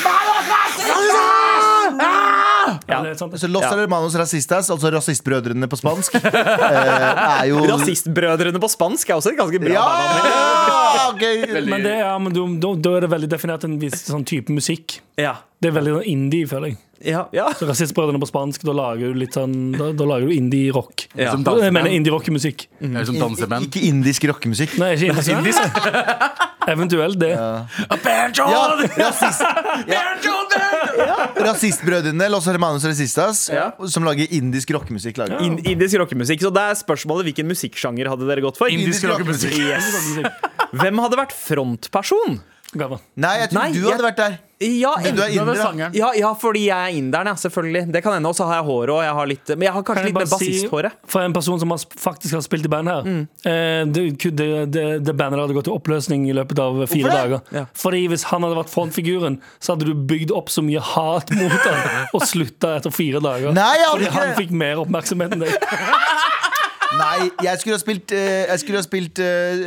[3.08, 3.36] er sant.
[3.40, 9.18] Så Los Hermanos Racistas, altså rasistbrødrene på spansk, eh, er jo Rasistbrødrene på spansk er
[9.18, 9.86] også et ganske bra Ja!
[9.88, 10.34] bandnavn.
[11.08, 11.24] ok.
[11.72, 15.00] Men, det, ja, men da, da, er det veldig definert en viss sånn type musikk.
[15.18, 15.38] Ja.
[15.58, 16.78] Det er veldig sånn indie, føler jeg.
[17.12, 17.46] Ja, ja.
[17.54, 21.06] Så Rasistbrødrene på spansk, da lager du litt sånn Da, da lager du indie-rock.
[21.14, 21.36] Ja.
[21.38, 21.94] Jeg mener
[23.06, 23.70] som danseband?
[23.70, 24.78] Ikke indisk rockemusikk.
[24.82, 26.46] Nei, ikke indisk.
[26.68, 27.30] Eventuelt det.
[27.32, 27.66] Ja,
[28.98, 29.42] rasist,
[29.88, 30.02] ja.
[31.48, 33.70] Rasistbrødrene Los Hermanos Resistas, Ja.
[33.88, 35.16] som lager indisk rockemusikk.
[35.22, 35.40] Lager.
[35.44, 36.42] In indisk rockemusikk.
[36.44, 38.68] Så det er spørsmålet hvilken musikksjanger hadde dere gått for?
[38.72, 39.56] Indisk rockemusikk.
[39.58, 39.88] Yes.
[40.76, 42.40] Hvem hadde vært frontperson?
[42.76, 42.98] Gavan.
[43.16, 44.38] Nei, jeg tror Nei, du jeg- hadde vært der.
[44.60, 45.94] Ja, Men du er sangeren.
[45.94, 47.34] ja, ja, fordi jeg er inderen, ja.
[47.38, 47.92] Selvfølgelig.
[47.92, 48.26] Det kan hende.
[48.28, 50.26] Og så har jeg håret jeg litt Men jeg har kanskje Kan jeg litt mer
[50.26, 53.28] bare si, for en person som har, faktisk har spilt i band her Mm.
[53.46, 57.40] eh, det, det, det, det bandet hadde gått til oppløsning i løpet av fire dager.
[57.54, 57.64] Ja.
[57.72, 61.50] Fordi hvis han hadde vært frontfiguren, så hadde du bygd opp så mye hat mot
[61.52, 63.52] han og slutta etter fire dager.
[63.54, 65.54] Nei, jeg hadde Fordi ikke han fikk mer oppmerksomhet enn deg.
[66.96, 69.58] Nei, jeg skulle ha spilt, eh, jeg skulle ha spilt eh,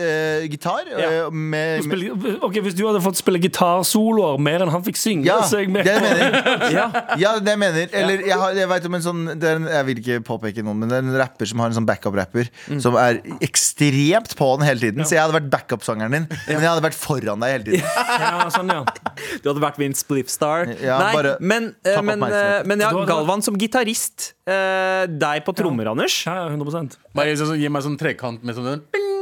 [0.41, 0.97] eh, gitar Ja.
[1.27, 4.97] eh, med, med Spille- Ok, Hvis du hadde fått spille gitarsoloer mer enn han fikk
[4.97, 5.85] synge, Ja, så er jeg med.
[5.85, 6.71] det jeg mener.
[6.77, 6.85] Ja.
[7.21, 7.87] Ja, det jeg mener.
[7.93, 10.63] Eller jeg, har, jeg vet om en sånn det er en, Jeg vil ikke påpeke
[10.65, 12.79] noen, men det er en rapper som har en sånn backup-rapper Mm.
[12.81, 15.05] som er ekstremt på den hele tiden.
[15.05, 17.87] Så jeg hadde vært backup-sangeren din, men jeg hadde vært foran deg hele tiden.
[18.31, 18.81] Ja, sånn, ja.
[19.43, 20.69] Du hadde vært Vince Spliffstar.
[20.81, 24.33] Ja, Nei, bare men, eh, men, eh, men ja, Du hadde- Galvan som gitarist.
[24.47, 26.25] eh, deg på trommer, Anders.
[26.25, 28.81] ja, ja 100 Bare gi sånn- Gi meg sånn trekant med sånn den.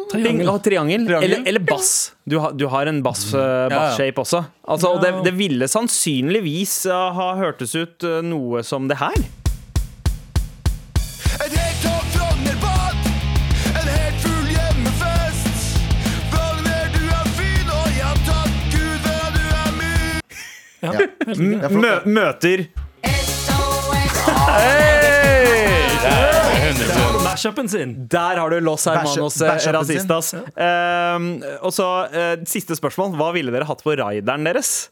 [0.09, 0.49] Triangel.
[0.49, 1.05] og triangel.
[1.05, 1.23] Triangel.
[1.31, 2.13] Eller, eller bass.
[2.27, 3.69] Du, har- du har en bass, eh, Ja, ja.
[3.69, 4.43] bass-shape også.
[4.67, 9.13] Altså, og det, det ville sannsynligvis eh, ha hørtes ut eh, noe som det her.
[11.39, 11.49] Er
[20.81, 20.91] ja,
[21.35, 22.65] Mø møter
[26.89, 27.95] for at Mashupen sin.
[28.11, 29.79] Der har du Los Hermanos Rasistas eh, bæsjappen.
[29.79, 30.33] Racistas.
[30.35, 31.29] Um,
[31.61, 33.15] og så uh, Siste spørsmål.
[33.19, 34.89] Hva ville dere hatt på rideren deres?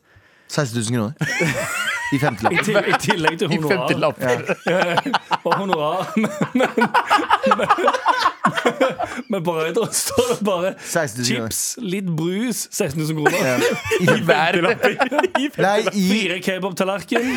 [0.47, 1.13] 16 000 kroner.
[2.11, 2.53] I I, femtelapp.
[2.63, 3.87] til, I tillegg til honorar.
[3.87, 4.17] 50-lapp.
[5.47, 6.05] Og honorar.
[6.17, 6.69] Men, men,
[7.57, 7.67] men,
[9.29, 11.49] men på Røyderen står det bare 16 000 kroner.
[11.51, 13.37] chips, litt brus, 16 000 kroner.
[13.43, 13.55] Ja.
[13.99, 14.57] I, Hver
[15.39, 17.27] i, Fire kebabtallerken,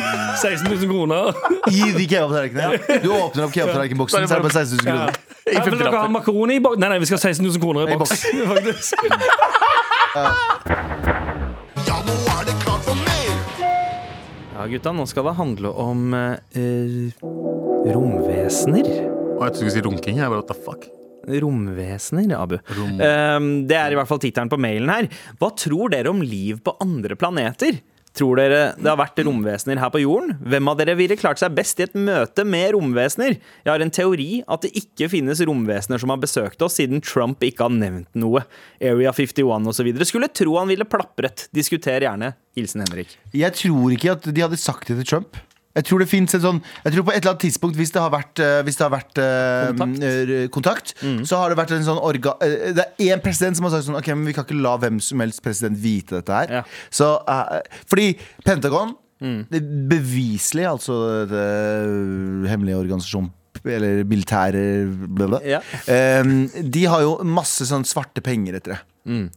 [0.41, 1.33] 16 000 kroner.
[1.71, 2.99] i de kebabtallerkenene.
[3.03, 5.19] Du åpner opp kebabtallerkenboksen, så er det bare 16 000 kroner.
[5.51, 6.79] Ja, vil dere ha makaroni i boks?
[6.81, 8.19] Nei, nei, vi skal ha 16 000 kroner i I boks.
[11.87, 12.60] Ja, nå er det
[14.61, 17.07] Ja, gutta, nå skal det handle om eh,
[17.95, 18.85] romvesener.
[18.85, 20.19] Og jeg trodde du skulle si runking.
[20.19, 20.85] Jeg bare, what the fuck
[21.41, 22.59] Romvesener, Abu.
[22.77, 22.99] Rom.
[23.01, 25.07] Um, det er i hvert fall tittelen på mailen her.
[25.41, 27.79] Hva tror dere om liv på andre planeter?
[28.17, 30.33] Tror dere det har vært romvesener her på jorden?
[30.43, 33.37] Hvem av dere ville klart seg best i et møte med romvesener?
[33.63, 37.43] Jeg har en teori at det ikke finnes romvesener som har besøkt oss, siden Trump
[37.47, 38.43] ikke har nevnt noe.
[38.83, 39.91] Area 51 osv.
[40.07, 41.47] Skulle tro han ville plapret.
[41.55, 42.33] Diskuter gjerne.
[42.57, 43.15] Hilsen Henrik.
[43.31, 45.39] Jeg tror ikke at de hadde sagt det til Trump.
[45.75, 48.01] Jeg tror det finnes en sånn Jeg tror på et eller annet tidspunkt, hvis det
[48.03, 49.21] har vært, eh, hvis det har vært
[49.79, 50.93] kontakt, Kontakt.
[51.01, 51.21] mm.
[51.29, 52.33] så har det vært en sånn orga...
[52.43, 54.73] eh, det er én president som har sagt sånn Ok, men vi kan ikke la
[54.81, 56.55] hvem som helst president vite dette her.
[56.59, 56.63] Ja.
[56.91, 58.09] Så eh, Fordi
[58.45, 60.95] Pentagon det er beviselig, altså
[61.29, 63.29] det hemmelige organisasjonen
[63.61, 64.61] eller militære
[65.13, 65.39] bla, bla.
[65.45, 65.59] Ja.
[65.85, 66.23] Eh,
[66.65, 68.79] De har jo masse sånn svarte penger etter det.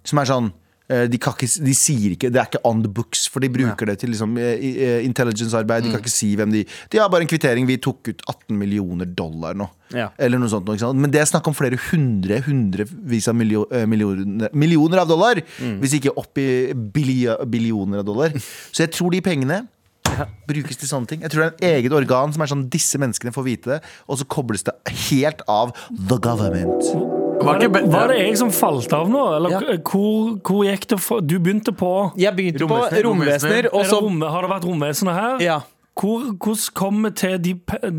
[0.08, 2.90] Som er sånn Eh, De, kan ikke, de sier ikke Det er ikke on the
[2.92, 5.86] books, for de bruker det til liksom, eh, eh, intelligence-arbeid.
[5.86, 7.64] De kan ikke si hvem de De har bare en kvittering.
[7.66, 9.70] Vi tok ut 18 millioner dollar nå.
[9.96, 10.10] Ja.
[10.18, 10.68] Eller noe sånt.
[10.96, 15.40] Men det er snakk om flere hundre hundrevis av millio, eh, millioner, millioner av dollar.
[15.80, 18.36] Hvis ikke opp i billi- billioner av dollar.
[18.70, 19.62] Så jeg tror de pengene
[20.46, 21.20] brukes til sånne ting.
[21.24, 23.80] Jeg tror det er en eget organ som er sånn disse menneskene får vite det,
[24.06, 24.76] og så kobles det
[25.08, 27.23] helt av the government.
[27.44, 29.24] Var det, var det jeg som falt av nå?
[29.36, 29.60] Eller Ja.
[29.84, 33.04] hvor, hvor gikk det for Du begynte på Jeg begynte på Romvesener.
[33.08, 35.38] romvesener, og det så rom, Har det vært romvesenet her?
[35.44, 35.60] Ja.
[36.00, 37.52] Hvor, hvordan kom vi til de,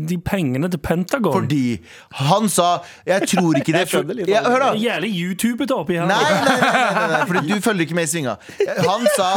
[0.08, 1.32] de pengene til Pentagon?
[1.32, 1.78] Fordi
[2.12, 4.70] han sa Jeg tror ikke det Jeg litt ja, Hør, da.
[4.76, 6.04] Jævlig YouTube-ete oppi her.
[6.10, 8.34] Nei, nei, nei, nei, nei, fordi du følger ikke med i svinga.
[8.84, 9.30] Han sa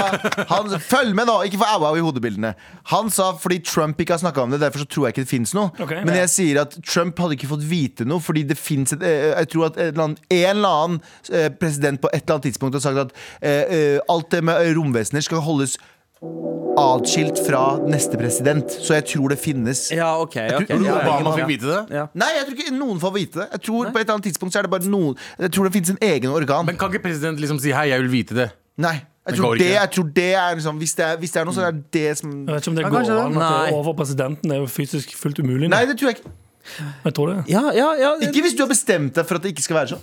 [0.49, 2.51] han, Følg med nå, ikke få au-au i hodebildene.
[2.91, 5.31] Han sa fordi Trump ikke har snakka om det, derfor så tror jeg ikke det
[5.31, 5.71] fins noe.
[5.79, 9.05] Okay, Men jeg sier at Trump hadde ikke fått vite noe, fordi det fins et
[9.05, 10.99] eh, Jeg tror at eller annen, en eller annen
[11.31, 14.73] eh, president på et eller annet tidspunkt har sagt at uh, eh, alt det med
[14.75, 15.77] romvesener skal holdes
[16.79, 18.71] atskilt fra neste president.
[18.71, 19.85] Så jeg tror det finnes.
[19.95, 20.35] Ja, OK.
[20.35, 21.81] ok tror ja, Obama fikk vite det.
[21.95, 22.07] Ja.
[22.17, 23.47] Nei, jeg tror ikke noen får vite det.
[23.53, 25.73] Jeg tror På et eller annet tidspunkt så er det bare noen Jeg tror det
[25.77, 26.67] finnes en egen organ.
[26.67, 28.51] Men kan ikke president liksom si 'hei, jeg vil vite det'?
[28.77, 28.99] Nei.
[29.29, 31.53] Jeg tror det, jeg tror det er liksom hvis det er, hvis det er noe,
[31.53, 33.93] så er det som Jeg vet ikke om det går an at det er over
[33.93, 34.49] presidenten.
[34.49, 35.69] Det er jo fysisk fullt umulig.
[35.69, 35.75] nå.
[35.75, 36.31] Nei, det tror jeg ikke.
[37.05, 37.43] Jeg tror det.
[37.47, 38.15] Ja, ja, ja.
[38.21, 40.01] Ikke hvis du har bestemt deg for at det ikke skal være sånn.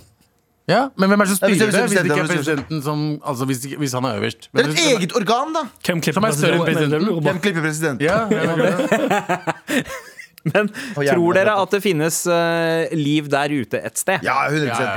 [0.67, 1.81] Ja, Men hvem er det som styrer det?
[1.87, 4.49] hvis det ikke er presidenten som Altså hvis, hvis han er øverst.
[4.51, 5.63] Det er et eget organ, da.
[5.87, 7.07] Hvem klipper Som er større enn presidenten?
[7.07, 7.21] Er.
[7.29, 8.03] Hvem klipper presidenten?
[8.03, 8.27] Ja.
[10.53, 14.19] Men tror dere at det finnes uh, liv der ute et sted?
[14.27, 14.89] Ja, 100 Ja, ja,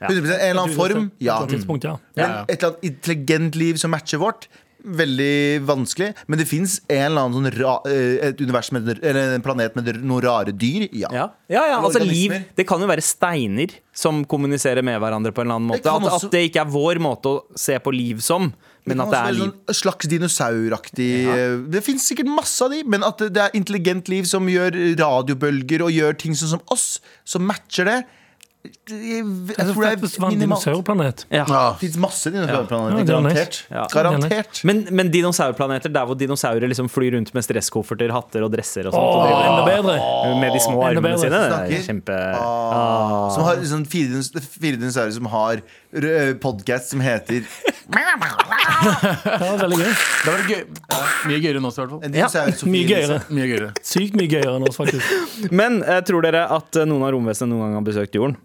[0.00, 0.08] ja.
[0.08, 1.38] 100 En eller annen form, ja.
[1.40, 1.96] På et tidspunkt, ja.
[2.16, 2.30] Men ja.
[2.46, 4.42] et eller annet intelligent liv som matcher vårt,
[4.84, 6.12] veldig vanskelig.
[6.30, 10.88] Men det fins sånn eh, et univers med, eller en planet med noen rare dyr.
[10.92, 11.10] Ja.
[11.12, 15.42] Ja, ja, ja altså liv Det kan jo være steiner som kommuniserer med hverandre på
[15.42, 15.82] en eller annen måte.
[15.82, 18.52] Det At, også- at det ikke er vår måte å se på liv som,
[18.88, 19.42] men Det at det er liv.
[19.68, 23.56] sånn slags dinosauraktig eh, Det fins sikkert masse av de, men at det det er
[23.58, 27.98] intelligent liv som gjør radiobølger og gjør ting sånn som oss, som matcher det.
[28.88, 29.24] Jeg,
[29.72, 29.98] tror det er
[30.28, 30.62] minimalt.
[30.64, 31.24] dinosaurplanet.
[31.30, 31.44] Ja.
[31.48, 31.62] Ja.
[31.72, 32.98] Det fins masse dinosaurplaneter.
[33.00, 33.08] Er.
[33.08, 33.58] Garantert.
[33.70, 33.86] Ja.
[33.92, 34.60] Garantert.
[34.68, 38.96] Men, men dinosaurplaneter der hvor dinosaurer liksom flyr rundt med stresskofferter, hatter og dresser og
[38.96, 39.04] sånt.
[39.04, 39.96] Og driver- enda bedre!
[40.38, 41.18] med de små Enda armene bedre.
[41.18, 41.42] sine.
[41.68, 45.62] Det er kjempe Ah, Som har sånn fire, fire dinosaurer som har
[46.42, 47.44] podkast som heter
[47.88, 49.92] Det var veldig gøy.
[50.24, 50.60] Det var gøy.
[50.92, 50.98] Ja,
[51.28, 52.18] mye gøyere enn oss, i hvert fall.
[52.18, 52.28] Ja,
[52.68, 53.18] Mye gøyere.
[53.32, 53.70] Mye gøyere.
[53.86, 55.48] Sykt mye gøyere enn oss, faktisk.
[55.60, 58.36] Men eh, tror dere at eh, noen av romvesenene noen gang har besøkt jorden?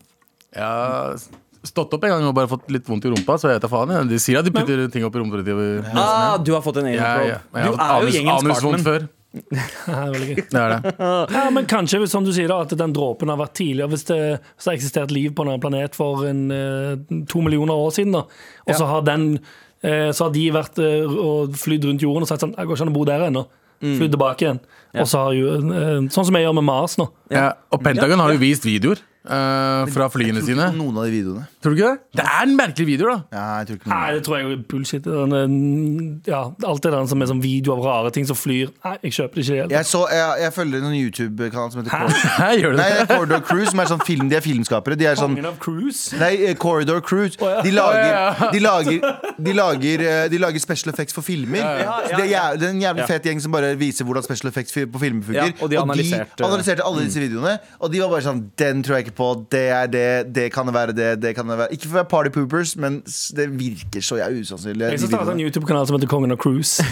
[0.53, 1.17] Jeg har
[1.63, 3.71] stått opp en gang og bare fått litt vondt i rumpa, så jeg vet da
[3.71, 3.89] faen.
[3.95, 4.07] jeg.
[4.11, 5.53] De sier at de putter ting opp i rumpa di.
[5.95, 7.27] Ah, du har fått en alien Ja, probe.
[7.29, 7.39] ja.
[7.63, 8.87] Jeg Du har er jo anus- gjengens anusvondt Cartman.
[8.93, 9.09] før.
[9.33, 9.57] Det
[9.89, 10.35] er veldig gøy.
[10.51, 10.91] Det er det.
[11.33, 13.89] Ja, men kanskje, som du sier da, at den dråpen har vært tidligere.
[13.89, 14.19] Hvis det,
[14.57, 18.11] hvis det har eksistert liv på en planet for en, eh, to millioner år siden,
[18.13, 18.25] da,
[18.67, 19.39] og så har den
[19.83, 22.75] eh, så har de vært eh, og flydd rundt jorden og sagt sånn Det går
[22.77, 23.47] ikke an å bo der ennå.
[23.83, 24.59] Flydd tilbake igjen.
[25.01, 27.09] Og så har jo, eh, Sånn som jeg gjør med Mars nå.
[27.33, 27.49] Ja.
[27.73, 30.69] Og Pentagon har jo vist videoer fra flyene sine.
[30.75, 31.47] noen av de videoene.
[31.63, 32.19] Tror du ikke det?
[32.19, 33.17] Det er en merkelig video, da.
[33.31, 35.05] Ja, jeg tror ikke Nei, det tror jeg er bullshit.
[35.05, 38.73] Den, ja, alt det der som er sånn video av rare ting som flyr.
[38.83, 39.71] Nei, jeg kjøper det ikke helt.
[39.77, 43.05] Jeg, så, jeg, jeg følger en YouTube-kanal som heter Corridor, Hæ, gjør du Nei, det?
[43.13, 44.97] Corridor Cruise, som er sånn film, de er filmskapere.
[44.99, 46.17] De er sånn Kongen av cruise.
[46.19, 47.39] Nei, eh, Corridor Cruise.
[47.39, 49.07] De lager, de lager,
[49.47, 51.63] de lager, eh, de lager special effects for filmer.
[51.63, 51.71] ja,
[52.11, 54.75] ja, det, er det er en jævlig fet gjeng som bare viser hvordan special effects
[54.75, 55.55] på filmer fungerer.
[55.55, 57.55] Ja, og de analyserte- analyserte alle disse videoene.
[57.79, 59.31] Og de var bare sånn Den tror jeg ikke på.
[59.53, 60.07] Det er det.
[60.35, 61.09] Det kan være det.
[61.23, 62.99] Det kan det være Ikke for å være party poopers, men
[63.37, 64.89] det virker så jævlig usannsynlig.
[64.93, 65.43] Jeg skal starte en.
[65.45, 66.83] YouTube-kanal som heter Kongen av cruise.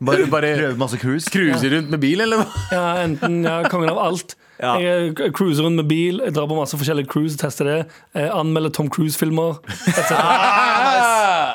[0.00, 1.28] Bare, Bare- prøve masse cruise.
[1.28, 2.46] Cruiser rundt med bil, eller hva?
[2.72, 4.32] Ja, enten ja, kongen av alt.
[4.60, 4.70] Ja.
[4.80, 7.76] Jeg eh, cruiser rundt med bil, jeg drar på masse forskjellige cruise, tester det.
[8.16, 9.60] Jeg anmelder Tom Cruise-filmer.
[9.92, 10.14] etc.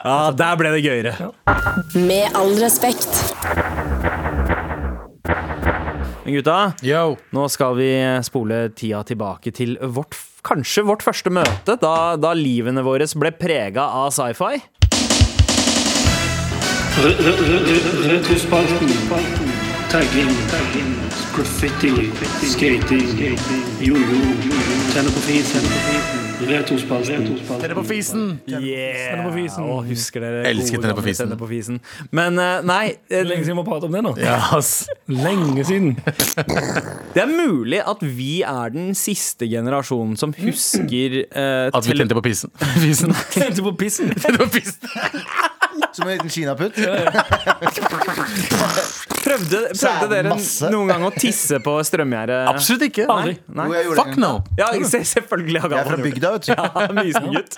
[0.05, 1.31] Ja, der ble det gøyere.
[1.97, 3.09] Med all respekt.
[6.25, 7.15] Men gutta, Yo.
[7.33, 7.89] nå skal vi
[8.25, 10.13] spole tida tilbake til vårt,
[10.45, 14.61] kanskje vårt første møte, da, da livene våre ble prega av sci-fi.
[19.91, 20.31] Tagging.
[21.35, 22.11] Graffiti.
[22.53, 23.37] Skating.
[23.79, 24.74] Jojo.
[24.95, 25.65] Tenne på fisen.
[26.47, 27.25] Retrospalten.
[27.59, 28.21] Tenne på fisen.
[28.47, 29.25] Yeah!
[29.25, 29.65] på fisen.
[29.67, 31.27] Å, husker dere Elsker Tenne på fisen.
[31.27, 31.79] Tenne på fisen.
[32.15, 34.13] Men eh, nei, eh, Lenge siden vi har pratet om det nå.
[34.23, 34.85] Ja, ass.
[35.11, 35.97] Lenge siden.
[37.15, 42.05] det er mulig at vi er den siste generasjonen som husker eh, At vi tele-
[42.05, 42.55] tente på pisen.
[42.85, 43.11] Fisen.
[43.35, 44.15] Tente på pissen.
[44.15, 44.79] Tente på pisen.
[45.95, 46.75] Som en liten kinaputt.
[49.25, 50.69] Prøvde, prøvde dere masse.
[50.71, 52.41] noen gang å tisse på strømgjerdet?
[52.51, 53.07] Absolutt ikke.
[53.09, 53.35] Aldri.
[53.57, 53.65] Nei.
[53.69, 54.21] Jo, jeg gjorde Fuck det.
[54.21, 54.31] no.
[54.59, 56.51] Ja, se- selvfølgelig har Jeg er Galvan fra gjort bygda, vet du.
[56.53, 57.57] Ja, Mysengutt.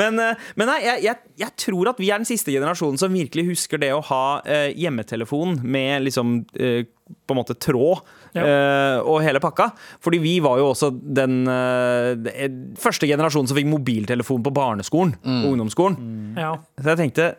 [0.00, 3.12] Men, eh, men nei, jeg, jeg, jeg tror at vi er den siste generasjonen som
[3.12, 6.86] virkelig husker det å ha eh, hjemmetelefon med liksom eh,
[7.28, 8.00] på en måte tråd
[8.34, 8.42] Ja.
[8.44, 9.70] eh, og hele pakka.
[10.02, 15.50] Fordi vi var jo også den eh, første generasjonen som fikk mobiltelefon på barneskolen og
[15.52, 16.34] ungdomsskolen.
[16.38, 16.56] Ja.
[16.80, 17.32] Så jeg tenkte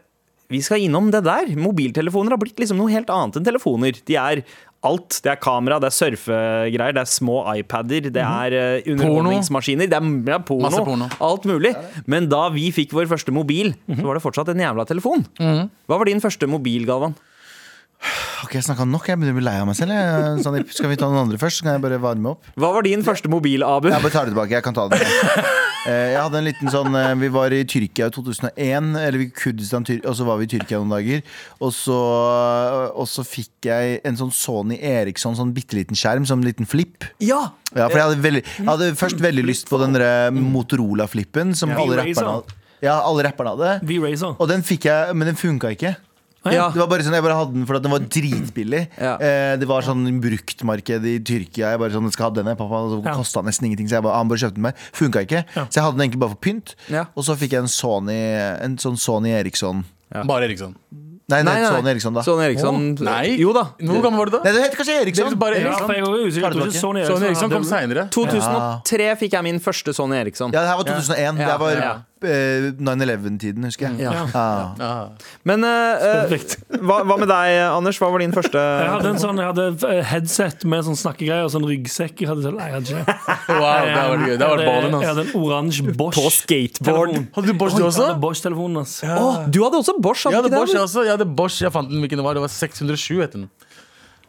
[0.54, 1.50] vi skal innom det der.
[1.58, 3.98] Mobiltelefoner har blitt liksom noe helt annet enn telefoner.
[4.06, 4.44] De er
[4.86, 5.20] alt.
[5.26, 9.98] Det er kamera, det er surfegreier, det er små iPader, det er uh, underholdningsmaskiner, det
[9.98, 11.08] er ja, porno, porno.
[11.26, 11.72] Alt mulig.
[12.12, 15.26] Men da vi fikk vår første mobil, så var det fortsatt en jævla telefon.
[15.42, 17.18] Hva var din første mobil, Galvan?
[18.46, 19.08] Ok, jeg snakka nok.
[19.10, 19.96] Jeg begynner å bli lei av meg selv.
[19.96, 20.42] Jeg.
[20.46, 21.62] Sånn, skal vi ta noen andre først?
[21.62, 22.46] Så kan jeg bare varme opp.
[22.60, 23.88] Hva var din første mobil, Abu?
[23.90, 24.54] Jeg bare tar det tilbake.
[24.58, 25.02] Jeg kan ta det.
[25.86, 29.28] Eh, Jeg hadde en liten sånn eh, Vi var i Tyrkia i 2001, eller vi
[29.30, 31.20] Kurdistan, og så var vi i Tyrkia noen dager.
[31.62, 31.98] Og så,
[32.90, 36.66] og så fikk jeg en sånn Sony Eriksson, sånn bitte liten skjerm, som en liten
[36.66, 37.06] flip.
[37.22, 37.52] Ja!
[37.76, 41.70] Ja, for jeg hadde, veldig, jeg hadde først veldig lyst på den der Motorola-flippen som
[41.70, 41.78] Ja.
[41.84, 42.58] alle rapperne hadde.
[42.82, 44.34] Ja, alle rapperne hadde.
[44.40, 45.94] Og den fikk jeg, men den funka ikke.
[46.54, 46.68] Ja.
[46.70, 48.84] Det var bare sånn, Jeg bare hadde den for at den var dritbillig.
[49.06, 49.16] Ja.
[49.18, 51.72] Eh, det var sånn bruktmarked i Tyrkia.
[51.74, 53.16] Jeg bare sånn, skal ha denne pappa så Ja.
[53.18, 54.76] kosta nesten ingenting, så jeg bare, han bare kjøpte den meg.
[54.94, 55.46] Funka ikke.
[55.56, 56.76] Så jeg hadde den egentlig bare for pynt.
[56.90, 57.06] Ja.
[57.16, 58.16] Og så fikk jeg en Sony
[58.62, 59.86] En sånn Sony Eriksson.
[60.26, 60.76] Bare Eriksson.
[61.28, 62.22] Nei, nei, Nei, Sony Eriksson, da.
[62.22, 62.76] Sony Eriksson.
[63.02, 63.36] Nei.
[63.42, 63.64] Jo da.
[63.82, 64.42] Hvor gammel var du da?
[64.46, 65.30] Nei, det heter kanskje Eriksson.
[65.34, 65.96] Det bare Ja, Eriksson.
[65.96, 68.04] Jeg tror ikke Sony Sony Eriksson kom seinere.
[68.14, 70.54] 2003 fikk jeg min første Sony Eriksson.
[70.54, 71.40] Ja, det her var 2001.
[71.42, 71.94] Ja, Det var ja.
[72.26, 74.00] Eh, 9-11-tiden, husker jeg.
[74.06, 74.26] Ja.
[74.34, 74.94] Ja.
[75.48, 76.46] Men eh, eh,
[76.82, 78.00] hva, hva med deg, Anders?
[78.02, 81.46] Hva var din første Jeg hadde en sånn, jeg hadde eh, headset med sånn snakkegreier
[81.48, 82.24] og sånn ryggsekk.
[82.26, 83.16] Jeg hadde, sånn- nei, jeg hadde ikke det.
[83.62, 84.36] Wow, det var gøy.
[84.36, 85.08] Det var Jeg hadde- ballen, Jeg ass.
[85.12, 86.18] hadde en oransje Bosch.
[86.20, 87.14] På skateboard.
[87.14, 87.28] telefon.
[87.38, 88.06] Hadde du Bosch du Jeg også?
[88.10, 88.96] hadde Bosch-telefonen, ass.
[89.06, 90.26] Å, du hadde også Bosch?
[90.26, 91.06] Jeg Hadde hadde ikke Bosch, det, jeg også.
[91.06, 92.34] Jeg hadde Bosch, jeg fant den hvilken det var.
[92.40, 93.50] Det var 607, het den.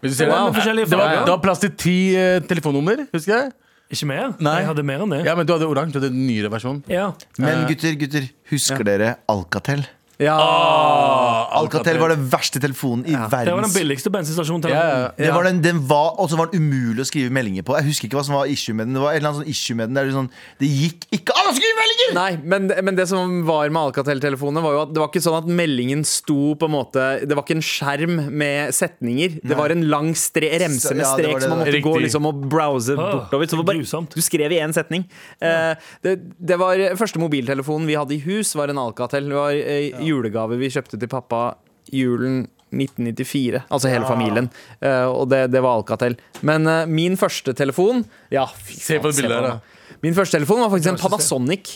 [0.03, 0.37] Hvis du ser det.
[0.37, 1.25] med forskjellige Det var, farger.
[1.25, 3.53] det var plass til ti eh, telefonnummer, husker jeg.
[3.93, 4.33] Ikke mer?
[4.43, 4.57] Nei.
[4.63, 5.21] Jeg hadde mer enn det.
[5.29, 6.81] Ja, men du hadde oransje, du hadde en nyere versjon.
[6.91, 7.13] Ja.
[7.39, 9.85] Men gutter, gutter, husker dere Alcatel?
[10.23, 10.37] Ja.
[10.41, 14.71] Ah, Alcatel var den verste telefonen i Det var den billigste bensinstasjonen.
[14.73, 15.11] Ja, ja.
[15.19, 17.77] Det var den, den var, og så var den umulig å skrive meldinger på.
[17.77, 18.97] Jeg husker ikke hva som var issue med den.
[18.97, 20.31] Det var et eller annet sånn issue med den der det, sånn,
[20.63, 22.15] det gikk ikke an å skrive meldinger!
[22.17, 25.39] Nei, men, men det som var med Alcatel-telefonene, var jo at det var ikke sånn
[25.43, 29.39] at meldingen sto på en måte Det var ikke en skjerm med setninger.
[29.45, 31.85] Det var en lang stre remse med Ja, det strek det som man måtte måtte
[31.85, 33.47] gå liksom og browse Ah, bortover.
[33.47, 35.05] Så det var bare, du skrev i én setning.
[35.43, 39.29] Uh, det, det var Første mobiltelefonen vi hadde i hus, var en Alcatel.
[39.29, 41.57] Det var eh, julegave vi kjøpte til pappa
[41.95, 43.63] julen 1994.
[43.71, 44.51] Altså hele familien.
[44.83, 46.19] Uh, og det, det var Alcatel.
[46.47, 48.03] Men uh, min første telefon
[48.35, 49.77] Ja, fy Se på det bildet her, da.
[50.03, 51.71] Min første telefon var faktisk en Panasonic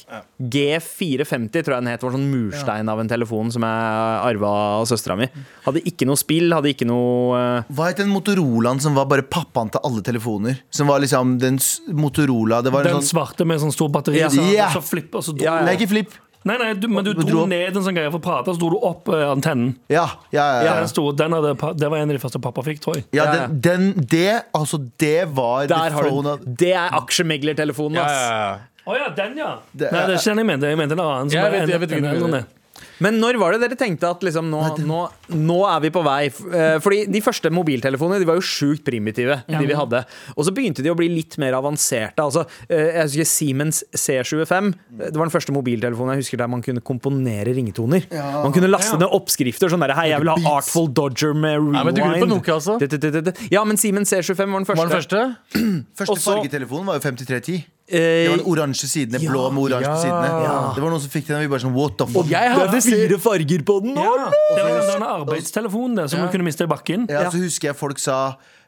[0.53, 2.03] G450, tror jeg den het.
[2.03, 4.51] Det var sånn murstein av en telefon som jeg arva
[4.81, 5.29] av søstera mi.
[5.65, 9.25] Hadde ikke noe spill, hadde ikke noe eh, Hva het den Motorolaen som var bare
[9.25, 10.61] pappaen til alle telefoner?
[10.75, 11.57] Som var liksom den
[11.97, 14.21] Motorola Det var en Den sånn svarte med sånn stor batteri.
[14.21, 14.29] Ja.
[14.33, 14.69] Så, Ja.
[14.75, 15.69] så flipp, og så Ja, ja.
[15.69, 16.19] Nei, ikke flip.
[16.49, 18.49] Nei, nei, du, men du Du dro dro ned en sånn greie for å prate,
[18.49, 19.75] og så dro du opp eh, antennen.
[19.93, 20.55] Ja, ja, ja.
[20.61, 20.63] Ja.
[20.71, 20.75] ja.
[20.81, 23.05] Den, store, den hadde, pa- det var en av de første pappa fikk, tror jeg.
[23.13, 28.23] ja den, den, det, altså, det var Der har du Det er aksjemeglertelefonen, Ja, ass.
[28.25, 28.59] ja, ja.
[28.91, 29.51] Å ja, den, ja!
[29.77, 30.67] Det- nei, det er ikke den jeg mente.
[30.73, 31.29] Jeg mente en annen.
[31.31, 32.47] Som Jeg er vet- jeg vet ikke en hva du mener.
[33.05, 35.01] Men når var det dere tenkte at liksom nå, nå,
[35.37, 36.21] nå er vi på vei?
[36.29, 39.41] Eh, Fordi de første mobiltelefonene de var jo sjukt primitive.
[39.49, 40.03] De vi hadde
[40.37, 42.23] Og så begynte de å bli litt mer avanserte.
[42.23, 44.73] Altså, eh, jeg husker Siemens C25.
[45.01, 48.07] Det var den første mobiltelefonen jeg husker der man kunne komponere ringetoner.
[48.13, 51.77] Man kunne laste ned oppskrifter sånn der Hei, jeg vil ha Artful Dodger med rewind.
[51.81, 53.37] Ja, men du kunne på Nokia det.
[53.53, 54.81] Ja, men Siemens C25 var den første.
[54.81, 55.85] Var den første?
[56.01, 57.65] Første fargetelefonen var jo 5310.
[57.91, 59.97] Eh, Det var den oransje sidene, blå med oransje ja.
[59.99, 60.29] sidene.
[60.77, 62.31] Det var noen som fikk den, og vi bare sånn what the fuck?
[62.31, 63.99] Jeg hadde fire farger på den!
[63.99, 67.09] Ja, det var den der arbeidstelefonen der, som du kunne miste i bakken.
[67.11, 68.21] Ja, så husker jeg folk sa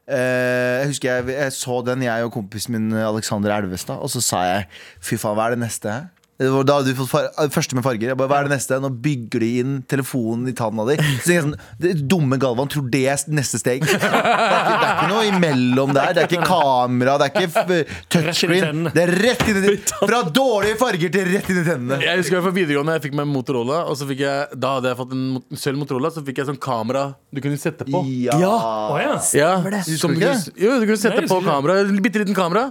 [0.03, 4.19] Uh, Jeg husker jeg, jeg så den, jeg og kompisen min Alexander Elvestad, og så
[4.21, 4.65] sa jeg
[4.99, 6.09] fy faen, hva er det neste her?
[6.41, 8.09] Det var da hadde vi fått far første med farger.
[8.11, 8.79] Jeg bare, hva er det neste?
[8.83, 10.97] Nå bygger de inn telefonen i tanna di.
[10.97, 11.53] Så tenker jeg sånn,
[11.85, 13.85] det Dumme Galvan tror det er neste steg.
[13.85, 16.15] Det er, ikke, det er ikke noe imellom der.
[16.17, 17.83] Det er ikke kamera, det er ikke i
[18.17, 18.89] touchscreen.
[18.97, 22.01] Det er rett inn i Fra dårlige farger til rett inn i tennene.
[22.03, 24.91] Jeg husker jeg fra videregående Jeg fikk meg Motorola Og så fikk jeg Da hadde
[24.91, 27.05] jeg fått en mot- sølv Motorola Så fikk jeg sånn kamera
[27.35, 28.37] Du kunne sette på Ja.
[28.41, 29.15] Å ja.
[29.37, 29.53] Ja
[30.01, 30.29] som du du,
[30.59, 32.71] Jo, du kunne sette Nei, på kamera bitte liten kamera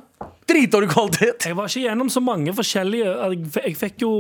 [0.52, 3.14] Dritdårlig kvalitet Jeg var ikke gjennom så mange forskjellige
[3.56, 4.12] Jeg, fikk jo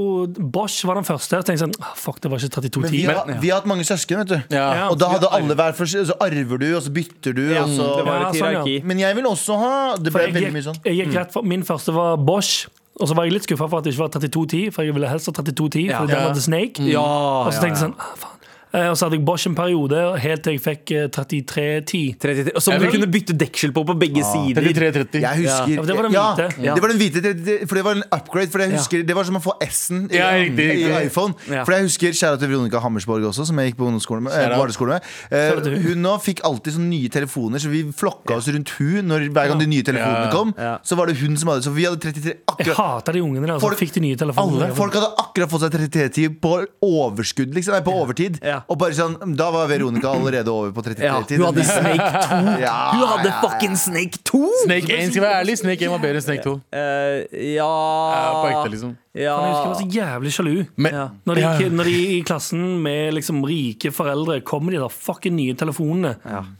[0.55, 1.37] Bosch var den første.
[1.41, 3.85] Jeg tenkte sånn ah, Fuck, det var ikke Men vi har, vi har hatt mange
[3.87, 4.55] søsken, vet du.
[4.55, 4.65] Ja.
[4.81, 4.89] Ja.
[4.93, 7.43] Og da hadde alle hver for seg, så arver du, og så bytter du.
[7.53, 8.51] Ja, og så, det var Ja, et sånn, ja.
[8.63, 8.75] hierarki.
[8.91, 10.79] Men jeg vil også ha Det For ble jeg veldig gikk, mye sånn.
[10.87, 12.67] jeg gikk rett for, min første var Bosch.
[13.01, 15.09] Og så var jeg litt skuffa for at det ikke var 3210, for jeg ville
[15.09, 15.87] helst ha 3210.
[15.95, 16.25] For den Ja.
[16.27, 17.05] hadde Snake Ja,
[17.47, 18.37] Og så tenkte jeg sånn ah, faen.
[18.73, 22.01] Eh, Og så hadde jeg Bosch en periode, helt til jeg fikk eh, 3310.
[22.21, 24.63] 33, og som du kunne bytte deksel på på begge sider.
[24.63, 25.19] 33-30.
[25.21, 26.75] Jeg husker Ja, det var den ja, hvite.
[26.75, 28.51] det var den hvite, for det var en upgrade.
[28.53, 31.35] For jeg husker Det var som å få S-en i, Ja, i iPhone.
[31.49, 31.65] Ja.
[31.67, 34.33] For jeg husker kjære til Veronica Hammersborg også, som jeg gikk på ungdomsskolen med.
[34.39, 35.09] Eh, barneskole med.
[35.31, 36.01] Eh, hun.
[36.01, 39.59] nå fikk alltid sånne nye telefoner, så vi flokka oss rundt hun når, hver gang
[39.61, 40.53] de nye telefonene kom.
[40.57, 40.77] Ja.
[40.83, 43.47] Så var det hun som hadde Så vi hadde 33 Jeg akkurat hater de ungene
[43.47, 44.69] der som fikk de nye telefonene.
[44.69, 46.53] alle folk hadde akkurat fått seg 33-tid på
[46.85, 47.75] overskudd, liksom.
[47.75, 48.39] Nei, på overtid.
[48.43, 48.60] Ja.
[48.69, 51.39] Og bare sånn Da var Veronica allerede over på 33-tid.
[51.39, 52.57] Ja, hun hadde Snake 2.
[52.61, 54.41] Ja, Hun hadde ja, fucking Snake 2!
[54.65, 55.57] Snake 1 skal være ærlig.
[55.63, 56.55] Snake 1 var bedre enn Snake 2.
[56.71, 57.71] Eh, Ja,
[58.15, 58.97] ja på ekte, liksom.
[59.11, 59.33] Ja.
[59.43, 60.53] Jeg husker jeg var så jævlig sjalu.
[60.79, 61.07] Men, Ja.
[61.27, 65.35] Når de, når de i klassen med liksom rike foreldre kom med de der fucking
[65.35, 66.13] nye telefonene.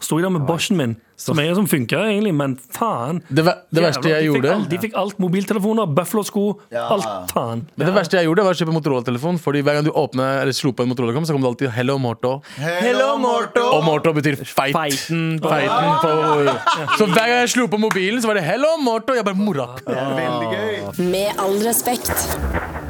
[0.04, 3.22] Sto jeg der med Boschen min, som er som funka egentlig, men faen.
[3.30, 5.16] det, ver- det verste Jævla, jeg de fikk gjorde alt, De fikk alt.
[5.24, 6.44] Mobiltelefoner, Buffalo-sko,
[6.76, 7.64] alt faen.
[7.78, 9.40] Men det verste jeg gjorde, var å kjøpe Motorola-telefon.
[9.40, 11.91] Fordi hver gang du åpner eller slo på en Motorola, så kom det alltid 'Hello,
[12.00, 12.42] Morto'.
[12.58, 13.64] Hello, Morto!
[13.76, 14.74] Og Morto betyr feit.
[14.76, 18.78] Feiten på- Feiten på Så hver gang jeg slo på mobilen, så var det 'Hello,
[18.80, 19.16] Morto'.
[19.16, 19.68] Jeg bare mora.
[19.86, 21.10] Veldig gøy.
[21.12, 22.12] Med all respekt.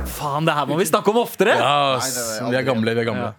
[0.06, 1.56] Faen, det her må vi snakke om oftere!
[1.58, 2.00] Ja,
[2.50, 2.94] vi er gamle.
[2.94, 3.34] Vi er gamle.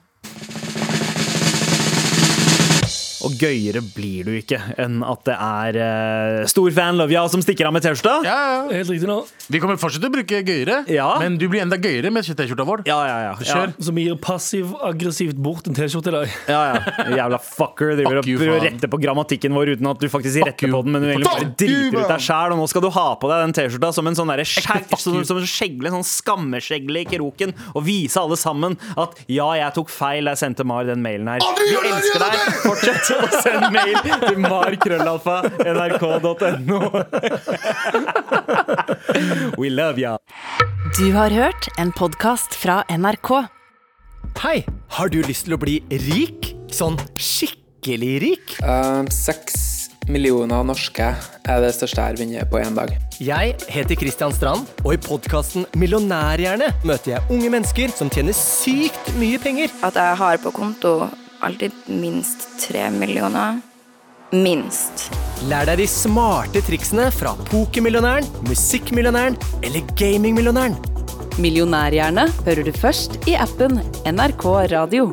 [3.22, 7.68] Og gøyere blir du ikke enn at det er uh, stor fan Lovia som stikker
[7.68, 8.16] av med T-skjorta.
[8.26, 8.62] Ja, ja.
[8.80, 9.20] Helt riktig nå.
[9.50, 11.18] Vi kommer fortsatt til å bruke gøyere, Ja.
[11.18, 12.82] men du blir enda gøyere med T-skjorta vår.
[12.86, 13.32] Ja, ja, ja.
[13.42, 13.72] Kjør.
[13.82, 16.28] Som gir passiv-aggressivt bort en T-skjorte i dag.
[16.48, 16.78] ja, ja.
[17.16, 17.96] Jævla fucker.
[17.96, 20.68] Du vil Fuck you, prøver å rette på grammatikken vår uten at du faktisk retter
[20.68, 20.72] you.
[20.74, 22.52] på den, men du egentlig bare driter ut deg sjæl.
[22.54, 25.36] Og nå skal du ha på deg den T-skjorta som en sånn derre som, som
[25.42, 30.24] en skjegle, sånn skammeskjegle i kroken, og vise alle sammen at ja, jeg tok feil
[30.28, 31.40] da jeg sendte Mar den mailen her.
[31.58, 32.38] Vi elsker deg.
[32.62, 35.36] Fortsett å sende mail til markrøllalfa
[35.66, 36.80] nrk.no.
[39.58, 40.18] We love ya.
[40.98, 43.30] Du har hørt en podkast fra NRK.
[44.42, 44.58] Hei,
[44.96, 46.50] har du lyst til å bli rik?
[46.72, 48.54] Sånn skikkelig rik?
[49.12, 49.56] Seks
[50.10, 52.92] millioner norske er det største jeg har vunnet på én dag.
[53.22, 59.12] Jeg heter Kristian Strand, og i podkasten Millionærhjerne møter jeg unge mennesker som tjener sykt
[59.20, 59.72] mye penger.
[59.86, 60.96] At jeg har på konto
[61.42, 63.62] alltid minst tre millioner.
[64.32, 65.10] Minst.
[65.50, 70.78] Lær deg de smarte triksene fra pokermillionæren, musikkmillionæren eller gamingmillionæren.
[71.36, 73.76] Millionærhjerne hører du først i appen
[74.08, 75.10] NRK Radio.